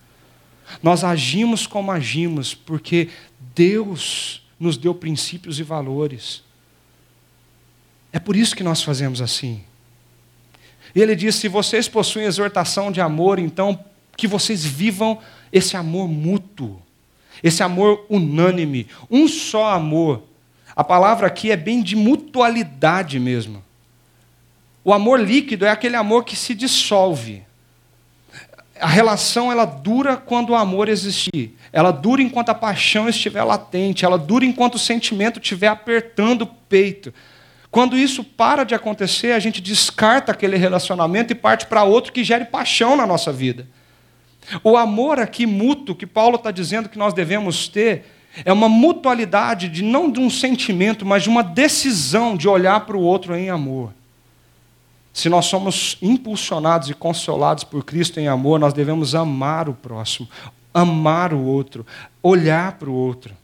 [0.81, 3.09] Nós agimos como agimos, porque
[3.57, 6.45] Deus nos deu princípios e valores.
[8.13, 9.65] É por isso que nós fazemos assim.
[10.95, 13.85] E ele diz: se vocês possuem exortação de amor, então
[14.17, 15.19] que vocês vivam
[15.53, 16.81] esse amor mútuo,
[17.43, 20.23] esse amor unânime, um só amor.
[20.75, 23.63] A palavra aqui é bem de mutualidade mesmo.
[24.85, 27.43] O amor líquido é aquele amor que se dissolve.
[28.81, 31.57] A relação ela dura quando o amor existir.
[31.73, 34.05] Ela dura enquanto a paixão estiver latente.
[34.05, 37.15] Ela dura enquanto o sentimento estiver apertando o peito.
[37.71, 42.25] Quando isso para de acontecer, a gente descarta aquele relacionamento e parte para outro que
[42.25, 43.69] gere paixão na nossa vida.
[44.65, 48.05] O amor aqui mútuo que Paulo está dizendo que nós devemos ter
[48.45, 52.97] é uma mutualidade de não de um sentimento, mas de uma decisão de olhar para
[52.97, 53.93] o outro em amor.
[55.13, 60.27] Se nós somos impulsionados e consolados por Cristo em amor, nós devemos amar o próximo,
[60.73, 61.87] amar o outro,
[62.23, 63.35] olhar para o outro.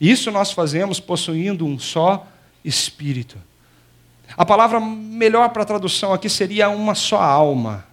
[0.00, 2.26] Isso nós fazemos possuindo um só
[2.64, 3.36] espírito.
[4.36, 7.84] A palavra melhor para tradução aqui seria uma só alma.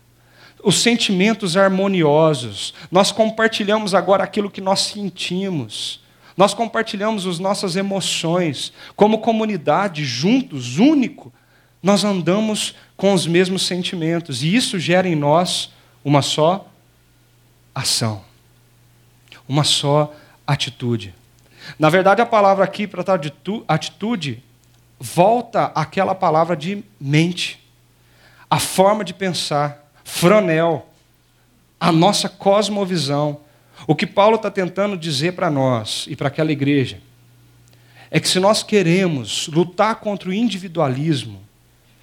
[0.64, 2.74] Os sentimentos harmoniosos.
[2.92, 6.03] Nós compartilhamos agora aquilo que nós sentimos.
[6.36, 8.74] Nós compartilhamos as nossas emoções.
[8.96, 11.32] Como comunidade, juntos, único,
[11.82, 14.44] nós andamos com os mesmos sentimentos.
[14.44, 15.72] E isso gera em nós
[16.04, 16.68] uma só
[17.74, 18.24] ação,
[19.48, 20.14] uma só
[20.46, 21.14] atitude.
[21.78, 23.04] Na verdade, a palavra aqui para
[23.68, 24.44] atitude
[25.00, 27.60] volta àquela palavra de mente,
[28.50, 30.88] a forma de pensar, fronel,
[31.80, 33.42] a nossa cosmovisão.
[33.86, 37.00] O que Paulo está tentando dizer para nós e para aquela igreja
[38.10, 41.42] é que se nós queremos lutar contra o individualismo,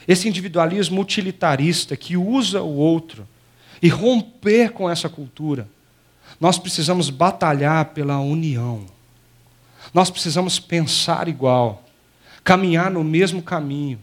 [0.08, 3.26] esse individualismo utilitarista que usa o outro
[3.80, 5.68] e romper com essa cultura.
[6.40, 8.86] Nós precisamos batalhar pela união.
[9.94, 11.84] Nós precisamos pensar igual,
[12.42, 13.98] caminhar no mesmo caminho.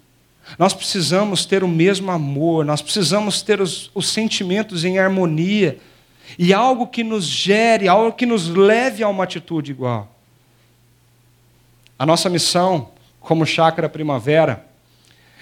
[0.58, 5.78] Nós precisamos ter o mesmo amor, nós precisamos ter os, os sentimentos em harmonia
[6.38, 10.10] e algo que nos gere, algo que nos leve a uma atitude igual.
[11.98, 14.67] A nossa missão, como Chácara Primavera,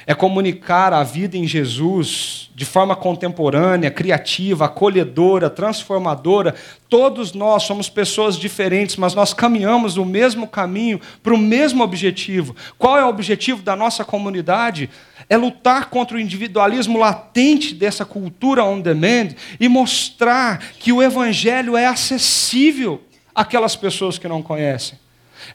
[0.08, 6.54] é comunicar a vida em Jesus de forma contemporânea, criativa, acolhedora, transformadora.
[6.88, 12.56] Todos nós somos pessoas diferentes, mas nós caminhamos no mesmo caminho para o mesmo objetivo.
[12.78, 14.90] Qual é o objetivo da nossa comunidade?
[15.28, 19.30] É lutar contra o individualismo latente dessa cultura on demand
[19.60, 23.02] e mostrar que o evangelho é acessível
[23.34, 25.00] àquelas pessoas que não conhecem.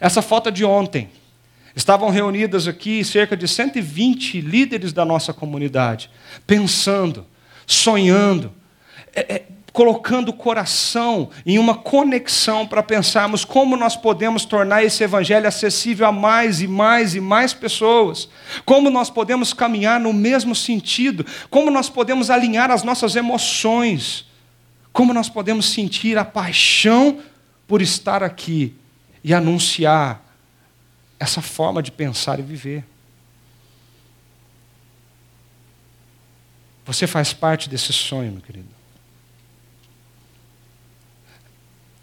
[0.01, 1.09] Essa foto de ontem
[1.75, 6.11] Estavam reunidas aqui cerca de 120 líderes da nossa comunidade,
[6.47, 7.27] pensando,
[7.67, 8.53] sonhando,
[9.15, 9.43] é, é,
[9.73, 16.07] colocando o coração em uma conexão para pensarmos como nós podemos tornar esse evangelho acessível
[16.07, 18.29] a mais e mais e mais pessoas,
[18.65, 24.27] como nós podemos caminhar no mesmo sentido, como nós podemos alinhar as nossas emoções,
[24.93, 27.21] como nós podemos sentir a paixão
[27.67, 28.75] por estar aqui
[29.23, 30.30] e anunciar
[31.21, 32.83] essa forma de pensar e viver.
[36.87, 38.69] Você faz parte desse sonho, meu querido.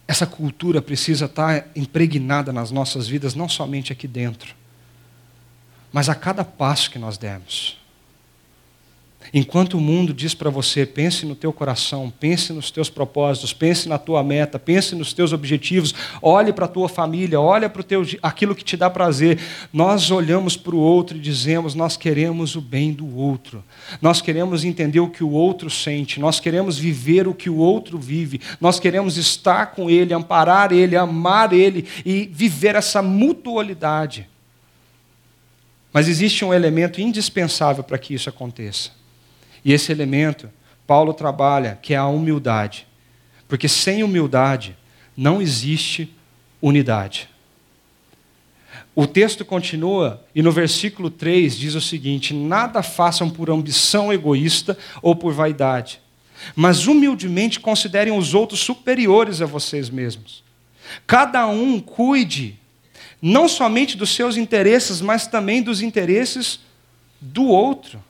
[0.07, 4.55] Essa cultura precisa estar impregnada nas nossas vidas, não somente aqui dentro,
[5.91, 7.77] mas a cada passo que nós demos.
[9.33, 13.89] Enquanto o mundo diz para você, pense no teu coração, pense nos teus propósitos, pense
[13.89, 18.05] na tua meta, pense nos teus objetivos, olhe para a tua família, olhe para teu,
[18.21, 19.39] aquilo que te dá prazer.
[19.73, 23.63] Nós olhamos para o outro e dizemos, nós queremos o bem do outro.
[24.01, 27.97] Nós queremos entender o que o outro sente, nós queremos viver o que o outro
[27.97, 34.27] vive, nós queremos estar com ele, amparar ele, amar ele e viver essa mutualidade.
[35.91, 38.91] Mas existe um elemento indispensável para que isso aconteça.
[39.63, 40.49] E esse elemento,
[40.85, 42.87] Paulo trabalha, que é a humildade.
[43.47, 44.75] Porque sem humildade
[45.15, 46.13] não existe
[46.61, 47.29] unidade.
[48.95, 54.77] O texto continua e no versículo 3 diz o seguinte: Nada façam por ambição egoísta
[55.01, 56.01] ou por vaidade,
[56.55, 60.43] mas humildemente considerem os outros superiores a vocês mesmos.
[61.05, 62.57] Cada um cuide
[63.21, 66.59] não somente dos seus interesses, mas também dos interesses
[67.19, 68.03] do outro.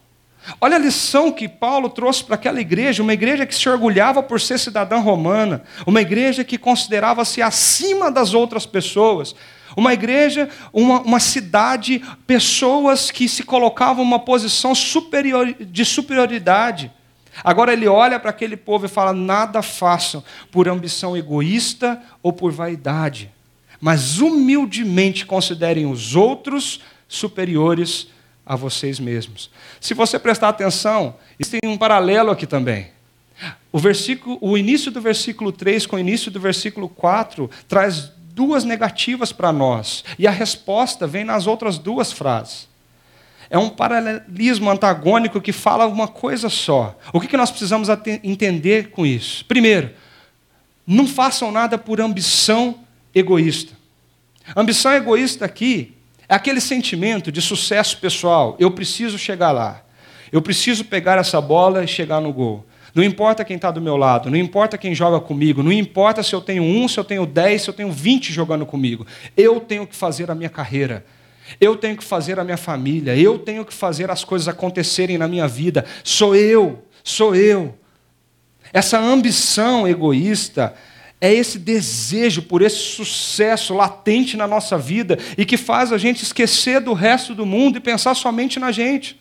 [0.61, 4.39] Olha a lição que Paulo trouxe para aquela igreja, uma igreja que se orgulhava por
[4.39, 9.35] ser cidadã romana, uma igreja que considerava-se acima das outras pessoas,
[9.75, 16.91] uma igreja, uma, uma cidade, pessoas que se colocavam uma posição superior, de superioridade.
[17.43, 22.51] Agora ele olha para aquele povo e fala: nada façam por ambição egoísta ou por
[22.51, 23.29] vaidade,
[23.81, 28.07] mas humildemente considerem os outros superiores
[28.47, 29.49] a vocês mesmos.
[29.81, 32.87] Se você prestar atenção, existe um paralelo aqui também.
[33.71, 38.63] O, versículo, o início do versículo 3 com o início do versículo 4 traz duas
[38.63, 42.67] negativas para nós, e a resposta vem nas outras duas frases.
[43.49, 46.97] É um paralelismo antagônico que fala uma coisa só.
[47.13, 47.87] O que nós precisamos
[48.23, 49.43] entender com isso?
[49.45, 49.91] Primeiro,
[50.85, 52.79] não façam nada por ambição
[53.15, 53.73] egoísta.
[54.55, 55.96] Ambição egoísta aqui
[56.27, 58.55] aquele sentimento de sucesso pessoal.
[58.59, 59.83] Eu preciso chegar lá.
[60.31, 62.65] Eu preciso pegar essa bola e chegar no gol.
[62.93, 66.33] Não importa quem está do meu lado, não importa quem joga comigo, não importa se
[66.33, 69.05] eu tenho um, se eu tenho dez, se eu tenho vinte jogando comigo.
[69.35, 71.05] Eu tenho que fazer a minha carreira.
[71.61, 73.15] Eu tenho que fazer a minha família.
[73.15, 75.85] Eu tenho que fazer as coisas acontecerem na minha vida.
[76.03, 77.77] Sou eu, sou eu.
[78.73, 80.73] Essa ambição egoísta
[81.19, 86.23] é esse desejo por esse sucesso latente na nossa vida e que faz a gente
[86.23, 89.19] esquecer do resto do mundo e pensar somente na gente.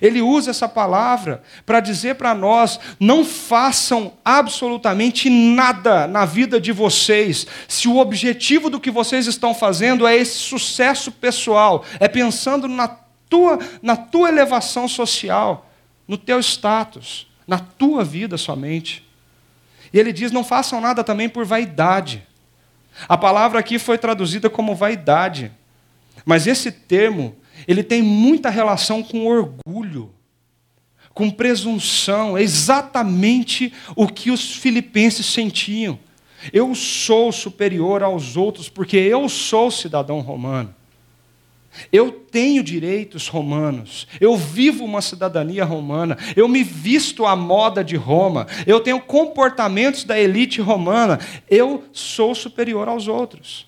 [0.00, 6.72] Ele usa essa palavra para dizer para nós: não façam absolutamente nada na vida de
[6.72, 12.66] vocês, se o objetivo do que vocês estão fazendo é esse sucesso pessoal, é pensando
[12.66, 12.88] na
[13.28, 15.70] tua, na tua elevação social,
[16.06, 19.03] no teu status, na tua vida somente.
[19.94, 22.26] E ele diz: não façam nada também por vaidade.
[23.08, 25.52] A palavra aqui foi traduzida como vaidade.
[26.26, 27.36] Mas esse termo,
[27.66, 30.12] ele tem muita relação com orgulho,
[31.12, 35.98] com presunção, é exatamente o que os filipenses sentiam.
[36.52, 40.74] Eu sou superior aos outros porque eu sou cidadão romano.
[41.92, 47.96] Eu tenho direitos romanos, eu vivo uma cidadania romana, eu me visto à moda de
[47.96, 51.18] Roma, eu tenho comportamentos da elite romana,
[51.50, 53.66] eu sou superior aos outros.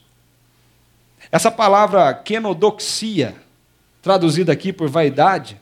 [1.32, 3.34] Essa palavra quenodoxia,
[4.00, 5.60] traduzida aqui por vaidade,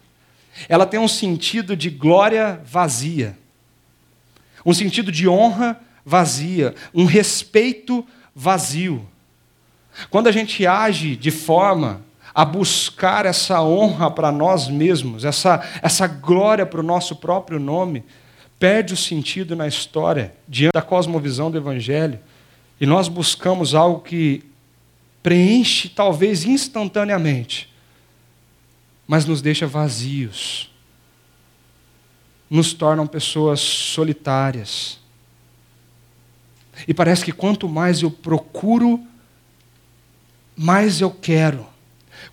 [0.69, 3.39] ela tem um sentido de glória vazia,
[4.65, 9.07] um sentido de honra vazia, um respeito vazio.
[10.11, 12.03] Quando a gente age de forma
[12.35, 18.03] a buscar essa honra para nós mesmos, essa, essa glória para o nosso próprio nome,
[18.59, 22.19] perde o sentido na história, diante da cosmovisão do Evangelho,
[22.81, 24.43] e nós buscamos algo que
[25.23, 27.73] preenche talvez instantaneamente,
[29.07, 30.73] mas nos deixa vazios,
[32.51, 34.99] nos tornam pessoas solitárias.
[36.89, 39.01] E parece que quanto mais eu procuro,
[40.57, 41.74] mais eu quero.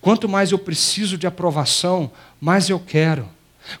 [0.02, 3.28] Quanto mais eu preciso de aprovação, mais eu quero.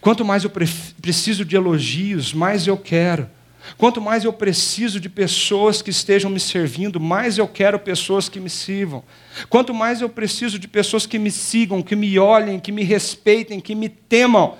[0.00, 3.28] Quanto mais eu preciso de elogios, mais eu quero.
[3.76, 8.38] Quanto mais eu preciso de pessoas que estejam me servindo, mais eu quero pessoas que
[8.38, 9.02] me sirvam.
[9.48, 13.60] Quanto mais eu preciso de pessoas que me sigam, que me olhem, que me respeitem,
[13.60, 14.56] que me temam,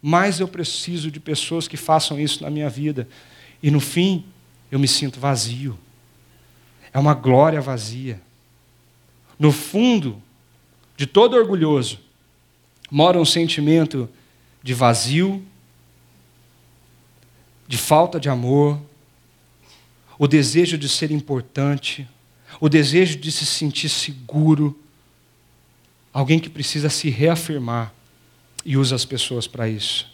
[0.00, 3.08] mais eu preciso de pessoas que façam isso na minha vida.
[3.60, 4.24] E no fim,
[4.70, 5.76] eu me sinto vazio.
[6.92, 8.20] É uma glória vazia.
[9.36, 10.22] No fundo,
[11.00, 11.98] de todo orgulhoso,
[12.90, 14.06] mora um sentimento
[14.62, 15.42] de vazio
[17.66, 18.78] de falta de amor,
[20.18, 22.06] o desejo de ser importante,
[22.60, 24.78] o desejo de se sentir seguro,
[26.12, 27.94] alguém que precisa se reafirmar
[28.62, 30.06] e usa as pessoas para isso.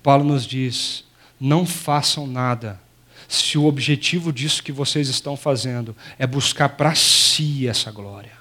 [0.00, 1.02] Paulo nos diz:
[1.40, 2.80] não façam nada
[3.26, 8.37] se o objetivo disso que vocês estão fazendo é buscar para si essa glória.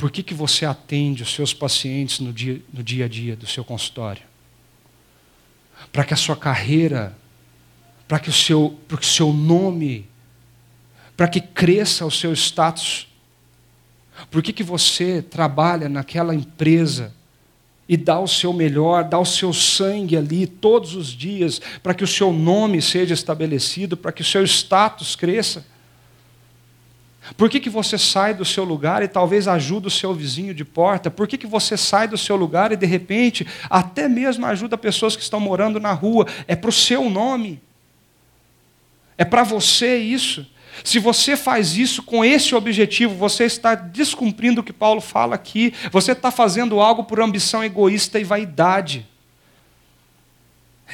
[0.00, 3.46] Por que, que você atende os seus pacientes no dia, no dia a dia do
[3.46, 4.22] seu consultório?
[5.92, 7.14] Para que a sua carreira,
[8.08, 10.08] para que o seu, para que o seu nome,
[11.18, 13.08] para que cresça o seu status.
[14.30, 17.12] Por que, que você trabalha naquela empresa
[17.86, 22.04] e dá o seu melhor, dá o seu sangue ali todos os dias, para que
[22.04, 25.66] o seu nome seja estabelecido, para que o seu status cresça?
[27.36, 30.64] Por que, que você sai do seu lugar e talvez ajuda o seu vizinho de
[30.64, 31.10] porta?
[31.10, 35.16] Por que, que você sai do seu lugar e de repente até mesmo ajuda pessoas
[35.16, 36.26] que estão morando na rua?
[36.46, 37.60] É para o seu nome.
[39.16, 40.46] É para você isso.
[40.82, 45.74] Se você faz isso com esse objetivo, você está descumprindo o que Paulo fala aqui.
[45.92, 49.06] Você está fazendo algo por ambição egoísta e vaidade.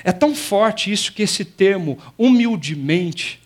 [0.04, 3.40] É tão forte isso que esse termo, humildemente,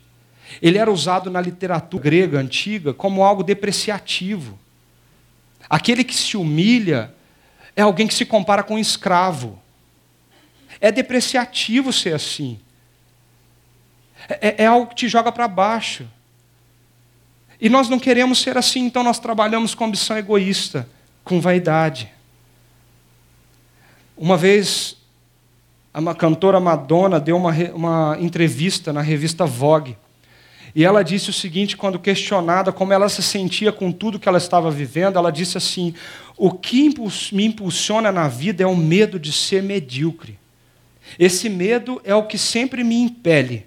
[0.60, 4.58] ele era usado na literatura grega antiga como algo depreciativo.
[5.68, 7.14] Aquele que se humilha
[7.76, 9.60] é alguém que se compara com um escravo.
[10.80, 12.58] É depreciativo ser assim.
[14.28, 16.08] É, é algo que te joga para baixo.
[17.60, 20.88] E nós não queremos ser assim, então nós trabalhamos com ambição egoísta,
[21.22, 22.10] com vaidade.
[24.16, 24.96] Uma vez,
[25.92, 29.96] a cantora Madonna deu uma, uma entrevista na revista Vogue.
[30.74, 34.38] E ela disse o seguinte, quando questionada como ela se sentia com tudo que ela
[34.38, 35.94] estava vivendo, ela disse assim:
[36.36, 36.94] O que
[37.32, 40.38] me impulsiona na vida é o medo de ser medíocre.
[41.18, 43.66] Esse medo é o que sempre me impele.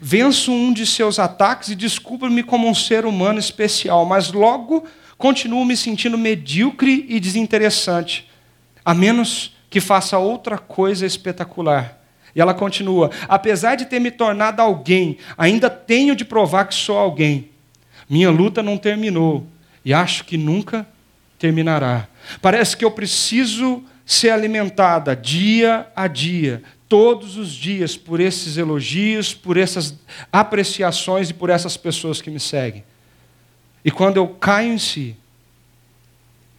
[0.00, 4.84] Venço um de seus ataques e descubro-me como um ser humano especial, mas logo
[5.18, 8.30] continuo me sentindo medíocre e desinteressante,
[8.84, 12.03] a menos que faça outra coisa espetacular.
[12.34, 16.98] E ela continua: apesar de ter me tornado alguém, ainda tenho de provar que sou
[16.98, 17.50] alguém.
[18.08, 19.46] Minha luta não terminou
[19.84, 20.86] e acho que nunca
[21.38, 22.08] terminará.
[22.40, 29.32] Parece que eu preciso ser alimentada dia a dia, todos os dias, por esses elogios,
[29.32, 29.94] por essas
[30.32, 32.84] apreciações e por essas pessoas que me seguem.
[33.84, 35.16] E quando eu caio em si,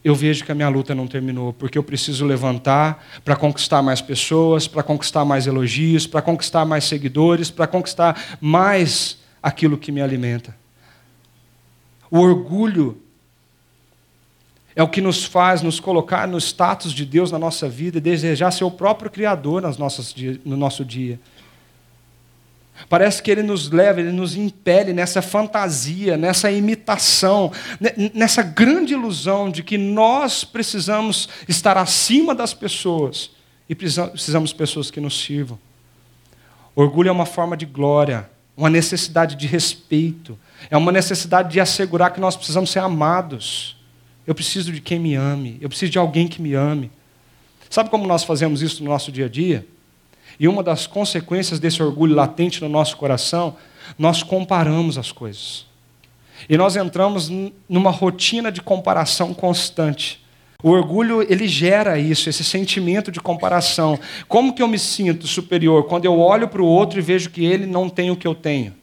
[0.06, 4.02] eu vejo que a minha luta não terminou, porque eu preciso levantar para conquistar mais
[4.02, 10.04] pessoas, para conquistar mais elogios, para conquistar mais seguidores, para conquistar mais aquilo que me
[10.04, 10.56] alimenta.
[12.12, 13.02] O orgulho
[14.76, 18.02] é o que nos faz nos colocar no status de Deus na nossa vida e
[18.02, 20.14] desejar ser o próprio Criador nas nossas,
[20.46, 21.20] no nosso dia.
[22.90, 27.52] Parece que ele nos leva, ele nos impele nessa fantasia, nessa imitação,
[28.14, 33.32] nessa grande ilusão de que nós precisamos estar acima das pessoas
[33.70, 35.58] e precisamos de pessoas que nos sirvam.
[36.76, 40.38] Orgulho é uma forma de glória, uma necessidade de respeito,
[40.70, 43.78] é uma necessidade de assegurar que nós precisamos ser amados.
[44.28, 46.92] Eu preciso de quem me ame, eu preciso de alguém que me ame.
[47.70, 49.66] Sabe como nós fazemos isso no nosso dia a dia?
[50.40, 53.56] E uma das consequências desse orgulho latente no nosso coração,
[53.98, 55.66] nós comparamos as coisas.
[56.50, 57.32] E nós entramos
[57.70, 60.24] numa rotina de comparação constante.
[60.62, 64.00] O orgulho, ele gera isso, esse sentimento de comparação.
[64.28, 67.46] Como que eu me sinto superior quando eu olho para o outro e vejo que
[67.46, 68.74] ele não tem o que eu tenho?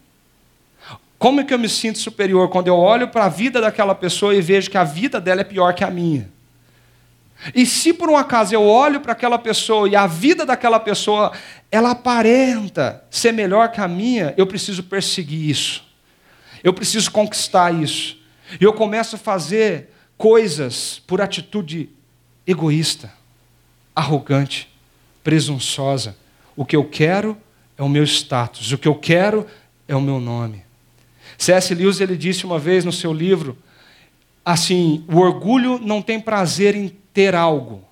[1.19, 4.41] Como que eu me sinto superior quando eu olho para a vida daquela pessoa e
[4.41, 6.29] vejo que a vida dela é pior que a minha?
[7.53, 11.31] E se por um acaso eu olho para aquela pessoa e a vida daquela pessoa,
[11.71, 15.83] ela aparenta ser melhor que a minha, eu preciso perseguir isso.
[16.63, 18.17] Eu preciso conquistar isso.
[18.59, 21.89] E eu começo a fazer coisas por atitude
[22.47, 23.11] egoísta,
[23.95, 24.69] arrogante,
[25.23, 26.15] presunçosa.
[26.55, 27.37] O que eu quero
[27.77, 29.45] é o meu status, o que eu quero
[29.87, 30.63] é o meu nome.
[31.37, 31.73] C.S.
[31.73, 33.57] Lewis ele disse uma vez no seu livro
[34.45, 37.83] assim: o orgulho não tem prazer em ter algo,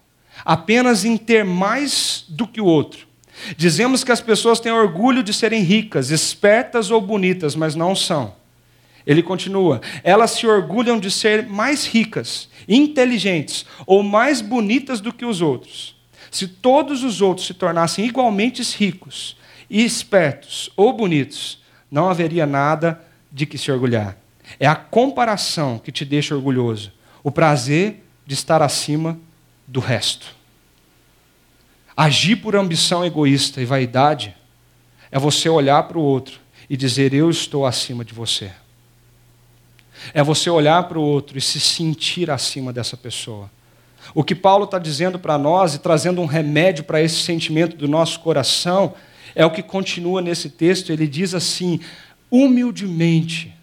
[0.43, 3.07] apenas em ter mais do que o outro.
[3.55, 8.33] Dizemos que as pessoas têm orgulho de serem ricas, espertas ou bonitas, mas não são.
[9.05, 15.25] Ele continua: elas se orgulham de ser mais ricas, inteligentes ou mais bonitas do que
[15.25, 15.95] os outros.
[16.29, 19.35] Se todos os outros se tornassem igualmente ricos,
[19.69, 23.01] espertos ou bonitos, não haveria nada
[23.31, 24.17] de que se orgulhar.
[24.59, 26.91] É a comparação que te deixa orgulhoso.
[27.23, 28.00] O prazer
[28.31, 29.19] de estar acima
[29.67, 30.33] do resto.
[31.97, 34.33] Agir por ambição egoísta e vaidade
[35.11, 38.49] é você olhar para o outro e dizer: Eu estou acima de você.
[40.13, 43.51] É você olhar para o outro e se sentir acima dessa pessoa.
[44.15, 47.85] O que Paulo está dizendo para nós e trazendo um remédio para esse sentimento do
[47.85, 48.93] nosso coração
[49.35, 50.89] é o que continua nesse texto.
[50.93, 51.81] Ele diz assim:
[52.31, 53.53] humildemente,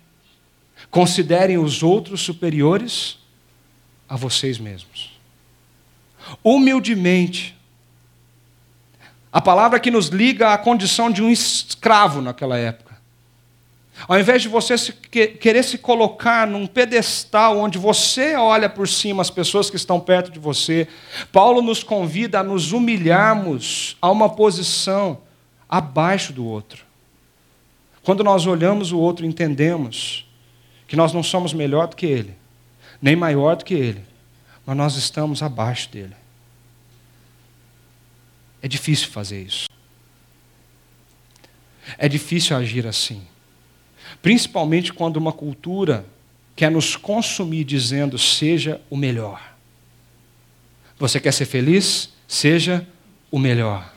[0.91, 3.18] considerem os outros superiores
[4.09, 5.19] a vocês mesmos.
[6.43, 7.57] Humildemente.
[9.31, 12.89] A palavra que nos liga à condição de um escravo naquela época.
[14.07, 19.23] Ao invés de você se, querer se colocar num pedestal onde você olha por cima
[19.23, 20.87] as pessoas que estão perto de você,
[21.33, 25.19] Paulo nos convida a nos humilharmos a uma posição
[25.69, 26.85] abaixo do outro.
[28.03, 30.27] Quando nós olhamos o outro, entendemos
[30.87, 32.35] que nós não somos melhor do que ele,
[33.01, 34.05] nem maior do que ele,
[34.67, 36.15] mas nós estamos abaixo dele.
[38.61, 39.69] É difícil fazer isso.
[41.97, 43.23] É difícil agir assim.
[44.21, 46.05] Principalmente quando uma cultura
[46.57, 49.41] quer nos consumir dizendo seja o melhor.
[50.99, 52.11] Você quer ser feliz?
[52.27, 52.87] Seja
[53.31, 53.95] o melhor.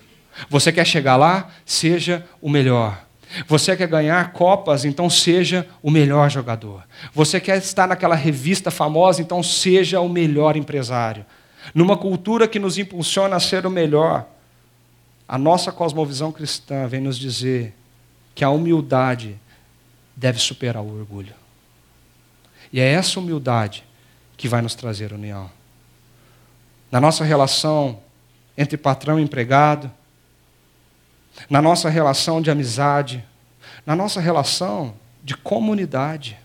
[0.49, 1.51] Você quer chegar lá?
[1.65, 3.05] Seja o melhor.
[3.47, 4.83] Você quer ganhar copas?
[4.85, 6.83] Então seja o melhor jogador.
[7.13, 9.21] Você quer estar naquela revista famosa?
[9.21, 11.25] Então seja o melhor empresário.
[11.73, 14.27] Numa cultura que nos impulsiona a ser o melhor,
[15.27, 17.73] a nossa cosmovisão cristã vem nos dizer
[18.35, 19.39] que a humildade
[20.15, 21.33] deve superar o orgulho.
[22.73, 23.83] E é essa humildade
[24.35, 25.49] que vai nos trazer união.
[26.91, 27.99] Na nossa relação
[28.57, 29.89] entre patrão e empregado,
[31.49, 33.23] na nossa relação de amizade,
[33.85, 36.37] na nossa relação de comunidade.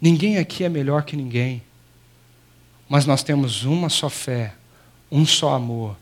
[0.00, 1.62] Ninguém aqui é melhor que ninguém,
[2.88, 4.54] mas nós temos uma só fé,
[5.10, 5.96] um só amor,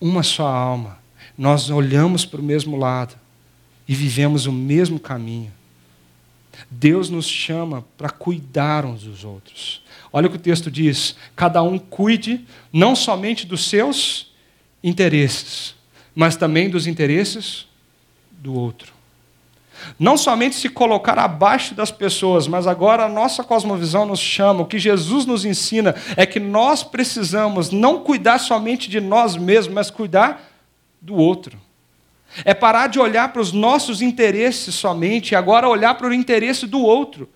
[0.00, 0.98] uma só alma.
[1.36, 3.16] Nós olhamos para o mesmo lado
[3.86, 5.52] e vivemos o mesmo caminho.
[6.70, 9.82] Deus nos chama para cuidar uns dos outros.
[10.12, 14.32] Olha o que o texto diz: cada um cuide não somente dos seus
[14.82, 15.75] interesses,
[16.16, 17.66] mas também dos interesses
[18.30, 18.96] do outro.
[19.98, 24.66] Não somente se colocar abaixo das pessoas, mas agora a nossa cosmovisão nos chama, o
[24.66, 29.90] que Jesus nos ensina é que nós precisamos não cuidar somente de nós mesmos, mas
[29.90, 30.50] cuidar
[31.02, 31.60] do outro.
[32.46, 36.66] É parar de olhar para os nossos interesses somente e agora olhar para o interesse
[36.66, 37.28] do outro.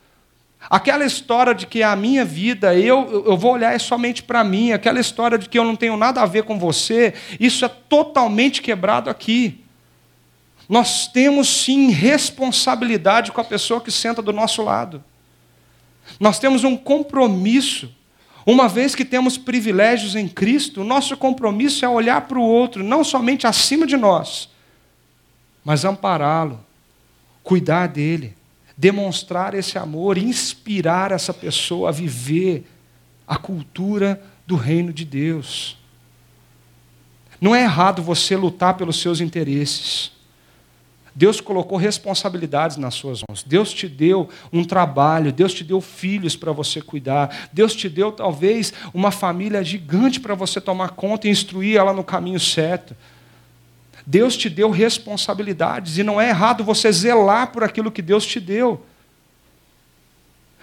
[0.68, 5.00] Aquela história de que a minha vida, eu, eu vou olhar somente para mim, aquela
[5.00, 9.08] história de que eu não tenho nada a ver com você, isso é totalmente quebrado
[9.08, 9.64] aqui.
[10.68, 15.02] Nós temos sim responsabilidade com a pessoa que senta do nosso lado.
[16.18, 17.92] Nós temos um compromisso.
[18.46, 23.02] Uma vez que temos privilégios em Cristo, nosso compromisso é olhar para o outro, não
[23.02, 24.48] somente acima de nós,
[25.64, 26.64] mas ampará-lo,
[27.42, 28.34] cuidar dele,
[28.80, 32.66] demonstrar esse amor, inspirar essa pessoa a viver
[33.28, 35.76] a cultura do reino de Deus.
[37.38, 40.12] Não é errado você lutar pelos seus interesses.
[41.14, 43.42] Deus colocou responsabilidades nas suas mãos.
[43.42, 47.50] Deus te deu um trabalho, Deus te deu filhos para você cuidar.
[47.52, 52.02] Deus te deu talvez uma família gigante para você tomar conta e instruir ela no
[52.02, 52.96] caminho certo.
[54.06, 58.40] Deus te deu responsabilidades e não é errado você zelar por aquilo que Deus te
[58.40, 58.84] deu.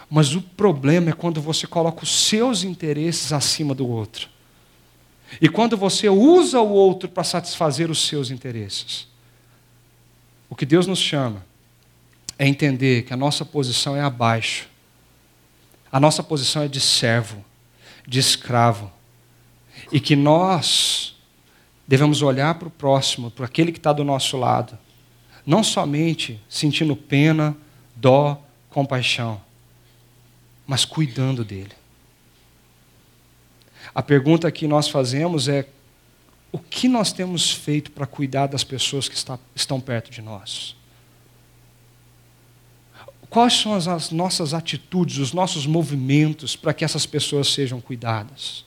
[0.09, 4.29] Mas o problema é quando você coloca os seus interesses acima do outro.
[5.41, 9.07] E quando você usa o outro para satisfazer os seus interesses.
[10.49, 11.45] O que Deus nos chama
[12.39, 14.69] é entender que a nossa posição é abaixo.
[15.91, 17.43] A nossa posição é de servo,
[18.07, 18.89] de escravo.
[19.91, 21.16] E que nós
[21.87, 24.77] devemos olhar para o próximo, para aquele que está do nosso lado,
[25.45, 27.55] não somente sentindo pena,
[27.95, 29.41] dó, compaixão,
[30.67, 31.71] mas cuidando dele.
[33.95, 35.65] A pergunta que nós fazemos é:
[36.51, 40.75] o que nós temos feito para cuidar das pessoas que está, estão perto de nós?
[43.29, 48.66] Quais são as nossas atitudes, os nossos movimentos para que essas pessoas sejam cuidadas?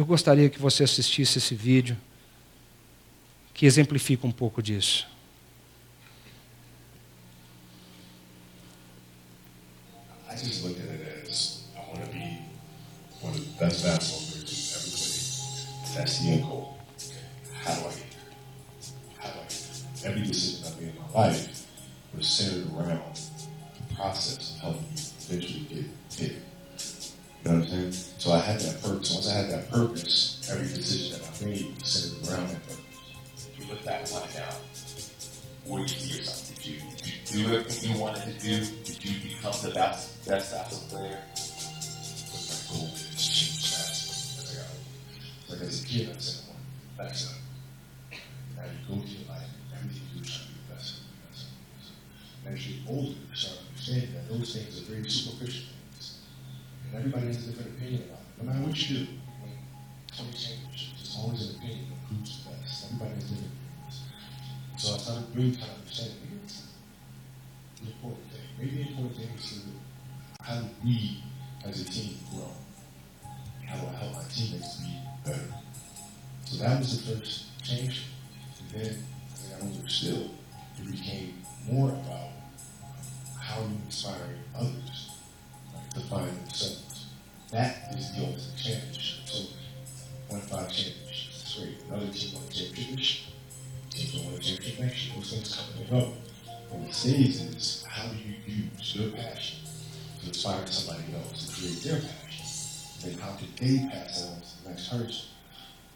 [0.00, 1.94] Eu gostaria que você assistisse esse vídeo
[3.52, 5.06] que exemplifica um pouco disso.
[10.26, 12.40] I just look at it as I want to be
[13.20, 15.94] one of the best basketball players ever played.
[15.94, 16.78] That's the end goal.
[17.62, 19.18] How do I get there?
[19.18, 20.12] How do I get there?
[20.12, 21.66] Every decision I made in my life
[22.16, 23.20] was centered around
[23.86, 24.96] the process of helping me
[25.28, 25.99] eventually get
[28.52, 29.14] had that purpose.
[29.14, 33.48] Once I had that purpose, every decision that I made was centered around that purpose.
[33.48, 36.56] If you look back on it now, see yourself?
[36.56, 38.66] Did you, did you do everything you wanted to do?
[38.84, 41.22] Did you become the best best basketball player?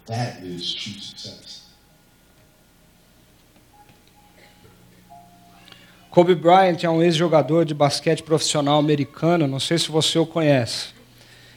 [0.07, 1.65] That is true success.
[6.15, 10.91] Kobe Bryant é um ex-jogador de basquete profissional americano, não sei se você o conhece.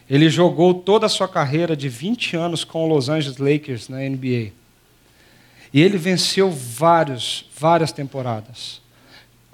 [0.10, 3.98] Ele jogou toda a sua carreira de 20 anos com o Los Angeles Lakers na
[3.98, 4.52] NBA.
[5.72, 8.82] E ele venceu vários, várias temporadas.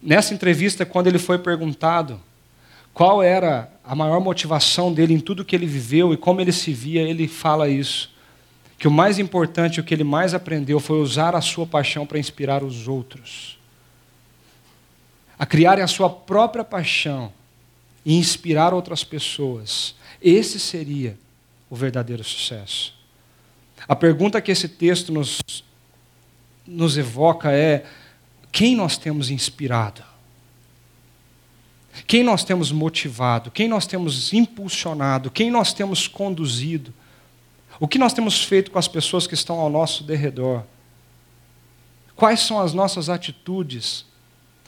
[0.02, 2.22] Nessa entrevista, quando ele foi perguntado
[2.94, 6.72] qual era a maior motivação dele em tudo que ele viveu e como ele se
[6.72, 8.12] via, ele fala isso.
[8.84, 12.20] Que o mais importante, o que ele mais aprendeu foi usar a sua paixão para
[12.20, 13.58] inspirar os outros
[15.40, 17.32] a criarem a sua própria paixão
[18.06, 19.96] e inspirar outras pessoas.
[20.22, 21.18] Esse seria
[21.70, 22.94] o verdadeiro sucesso.
[23.88, 25.40] A pergunta que esse texto nos,
[26.68, 27.86] nos evoca é:
[28.52, 30.04] quem nós temos inspirado?
[32.06, 33.50] Quem nós temos motivado?
[33.50, 35.32] Quem nós temos impulsionado?
[35.32, 36.94] Quem nós temos conduzido?
[37.84, 40.64] O que nós temos feito com as pessoas que estão ao nosso derredor?
[42.16, 44.06] Quais são as nossas atitudes?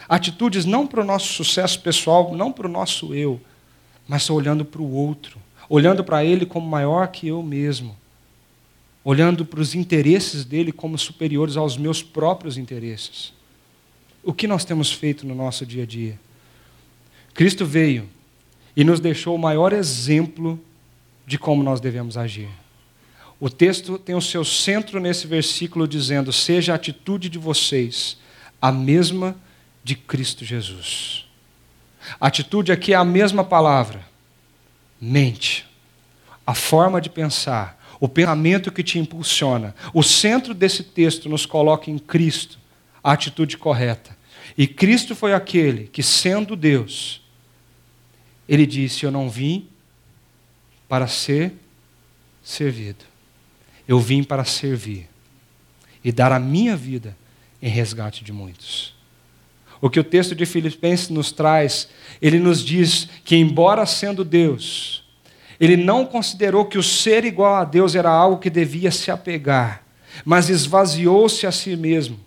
[0.09, 3.39] Atitudes não para o nosso sucesso pessoal, não para o nosso eu,
[4.05, 5.39] mas olhando para o outro,
[5.69, 7.95] olhando para ele como maior que eu mesmo,
[9.01, 13.31] olhando para os interesses dele como superiores aos meus próprios interesses.
[14.25, 16.19] O que nós temos feito no nosso dia a dia?
[17.33, 18.09] Cristo veio
[18.75, 20.59] e nos deixou o maior exemplo
[21.25, 22.64] de como nós devemos agir.
[23.39, 28.17] O texto tem o seu centro nesse versículo dizendo: Seja a atitude de vocês
[28.61, 29.35] a mesma
[29.83, 31.25] de Cristo Jesus.
[32.19, 34.05] A atitude aqui é a mesma palavra.
[34.99, 35.65] Mente.
[36.47, 39.75] A forma de pensar, o pensamento que te impulsiona.
[39.93, 42.59] O centro desse texto nos coloca em Cristo,
[43.03, 44.15] a atitude correta.
[44.57, 47.21] E Cristo foi aquele que, sendo Deus,
[48.47, 49.67] ele disse: Eu não vim
[50.87, 51.53] para ser
[52.43, 53.03] servido.
[53.87, 55.07] Eu vim para servir
[56.03, 57.15] e dar a minha vida
[57.61, 58.93] em resgate de muitos.
[59.81, 61.89] O que o texto de Filipenses nos traz,
[62.21, 65.03] ele nos diz que, embora sendo Deus,
[65.59, 69.83] ele não considerou que o ser igual a Deus era algo que devia se apegar,
[70.23, 72.19] mas esvaziou-se a si mesmo,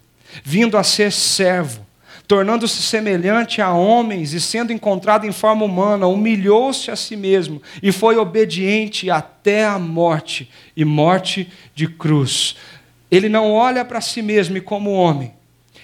[0.45, 1.87] vindo a ser servo,
[2.29, 7.91] tornando-se semelhante a homens e sendo encontrado em forma humana, humilhou-se a si mesmo e
[7.91, 12.55] foi obediente até a morte e morte de cruz.
[13.11, 15.33] Ele não olha para si mesmo como homem,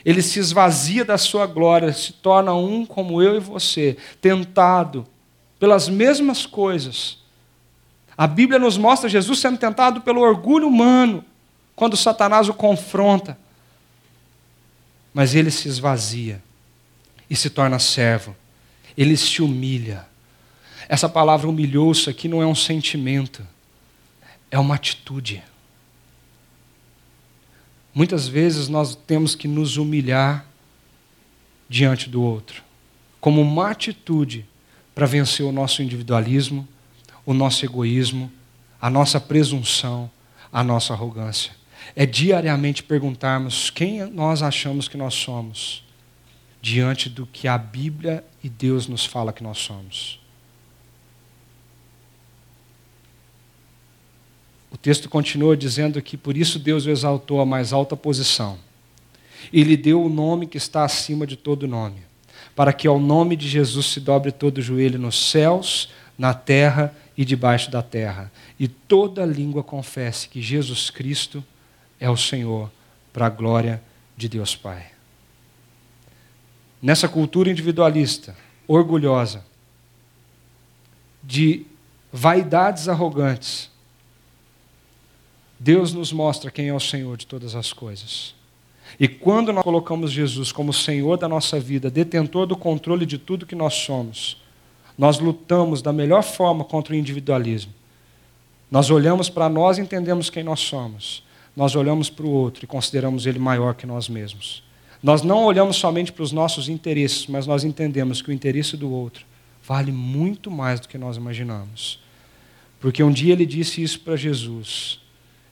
[0.04, 5.06] ele se esvazia da sua glória, se torna um como eu e você, tentado
[5.58, 7.24] pelas mesmas coisas.
[8.18, 11.24] A Bíblia nos mostra Jesus sendo tentado pelo orgulho humano,
[11.74, 13.38] quando Satanás o confronta.
[15.14, 16.42] Mas ele se esvazia
[17.30, 18.36] e se torna servo.
[18.98, 20.06] Ele se humilha.
[20.88, 23.46] Essa palavra humilhou-se aqui não é um sentimento,
[24.50, 25.42] é uma atitude.
[27.94, 30.44] Muitas vezes nós temos que nos humilhar
[31.68, 32.62] diante do outro,
[33.20, 34.44] como uma atitude
[34.94, 36.68] para vencer o nosso individualismo,
[37.24, 38.30] o nosso egoísmo,
[38.80, 40.10] a nossa presunção,
[40.52, 41.52] a nossa arrogância.
[41.96, 45.84] É diariamente perguntarmos quem nós achamos que nós somos
[46.60, 50.18] diante do que a Bíblia e Deus nos fala que nós somos.
[54.70, 58.58] O texto continua dizendo que por isso Deus o exaltou à mais alta posição
[59.52, 62.02] e lhe deu o nome que está acima de todo nome,
[62.56, 66.94] para que ao nome de Jesus se dobre todo o joelho nos céus, na terra
[67.16, 71.44] e debaixo da terra, e toda língua confesse que Jesus Cristo
[72.04, 72.70] é o Senhor,
[73.14, 73.82] para a glória
[74.14, 74.88] de Deus Pai.
[76.82, 78.36] Nessa cultura individualista,
[78.68, 79.42] orgulhosa,
[81.22, 81.64] de
[82.12, 83.70] vaidades arrogantes,
[85.58, 88.34] Deus nos mostra quem é o Senhor de todas as coisas.
[89.00, 93.46] E quando nós colocamos Jesus como Senhor da nossa vida, detentor do controle de tudo
[93.46, 94.36] que nós somos,
[94.98, 97.72] nós lutamos da melhor forma contra o individualismo.
[98.70, 101.24] Nós olhamos para nós e entendemos quem nós somos.
[101.56, 104.62] Nós olhamos para o outro e consideramos ele maior que nós mesmos.
[105.02, 108.90] Nós não olhamos somente para os nossos interesses, mas nós entendemos que o interesse do
[108.90, 109.24] outro
[109.62, 112.00] vale muito mais do que nós imaginamos.
[112.80, 115.00] Porque um dia ele disse isso para Jesus.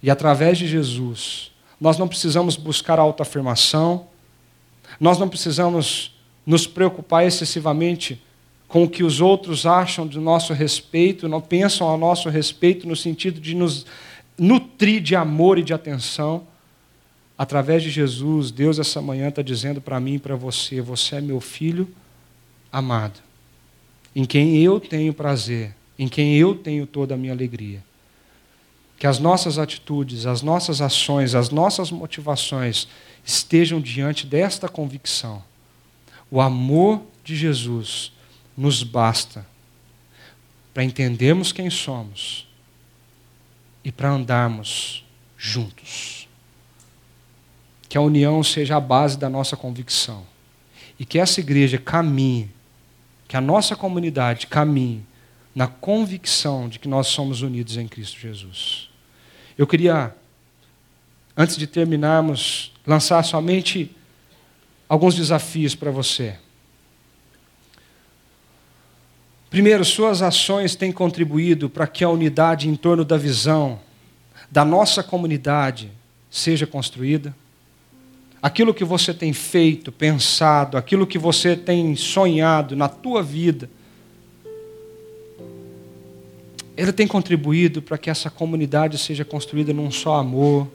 [0.02, 1.50] E através de Jesus,
[1.80, 4.06] nós não precisamos buscar autoafirmação,
[4.98, 8.20] nós não precisamos nos preocupar excessivamente
[8.68, 12.96] com o que os outros acham do nosso respeito, não pensam a nosso respeito no
[12.96, 13.84] sentido de nos
[14.38, 16.46] nutrir de amor e de atenção.
[17.36, 21.20] Através de Jesus, Deus essa manhã está dizendo para mim e para você: você é
[21.20, 21.88] meu filho
[22.70, 23.20] amado,
[24.14, 27.82] em quem eu tenho prazer, em quem eu tenho toda a minha alegria
[29.02, 32.86] que as nossas atitudes, as nossas ações, as nossas motivações
[33.24, 35.42] estejam diante desta convicção.
[36.30, 38.12] O amor de Jesus
[38.56, 39.44] nos basta
[40.72, 42.46] para entendermos quem somos
[43.84, 45.04] e para andarmos
[45.36, 46.28] juntos.
[47.88, 50.24] Que a união seja a base da nossa convicção
[50.98, 52.50] e que essa igreja caminhe,
[53.26, 55.04] que a nossa comunidade caminhe
[55.54, 58.88] na convicção de que nós somos unidos em Cristo Jesus.
[59.58, 60.14] Eu queria,
[61.36, 63.94] antes de terminarmos, lançar somente
[64.88, 66.38] alguns desafios para você.
[69.52, 73.78] Primeiro, suas ações têm contribuído para que a unidade em torno da visão
[74.50, 75.92] da nossa comunidade
[76.30, 77.36] seja construída.
[78.40, 83.68] Aquilo que você tem feito, pensado, aquilo que você tem sonhado na tua vida,
[86.74, 90.66] ele tem contribuído para que essa comunidade seja construída num só amor,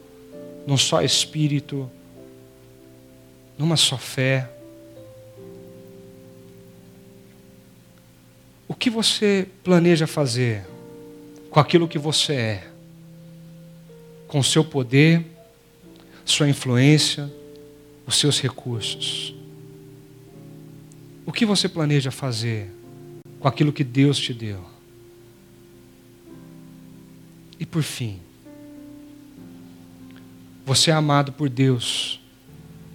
[0.67, 1.89] num só espírito,
[3.57, 4.51] numa só fé.
[8.67, 10.65] O que você planeja fazer
[11.49, 12.67] com aquilo que você é?
[14.27, 15.25] Com seu poder,
[16.25, 17.31] sua influência,
[18.05, 19.33] os seus recursos.
[21.25, 22.69] O que você planeja fazer
[23.39, 24.63] com aquilo que Deus te deu?
[27.59, 28.19] E por fim,
[30.65, 32.19] você é amado por Deus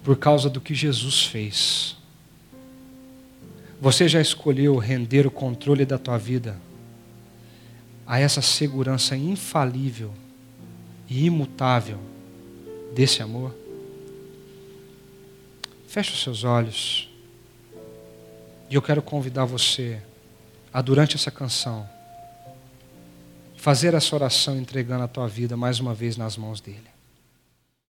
[0.03, 1.97] por causa do que Jesus fez.
[3.83, 6.57] Você já escolheu render o controle da tua vida
[8.07, 10.13] a essa segurança infalível
[11.09, 11.99] e imutável
[12.95, 13.53] desse amor?
[15.85, 17.09] Feche os seus olhos.
[18.69, 20.01] E eu quero convidar você
[20.71, 21.85] a, durante essa canção,
[23.57, 26.92] fazer essa oração entregando a tua vida mais uma vez nas mãos dele.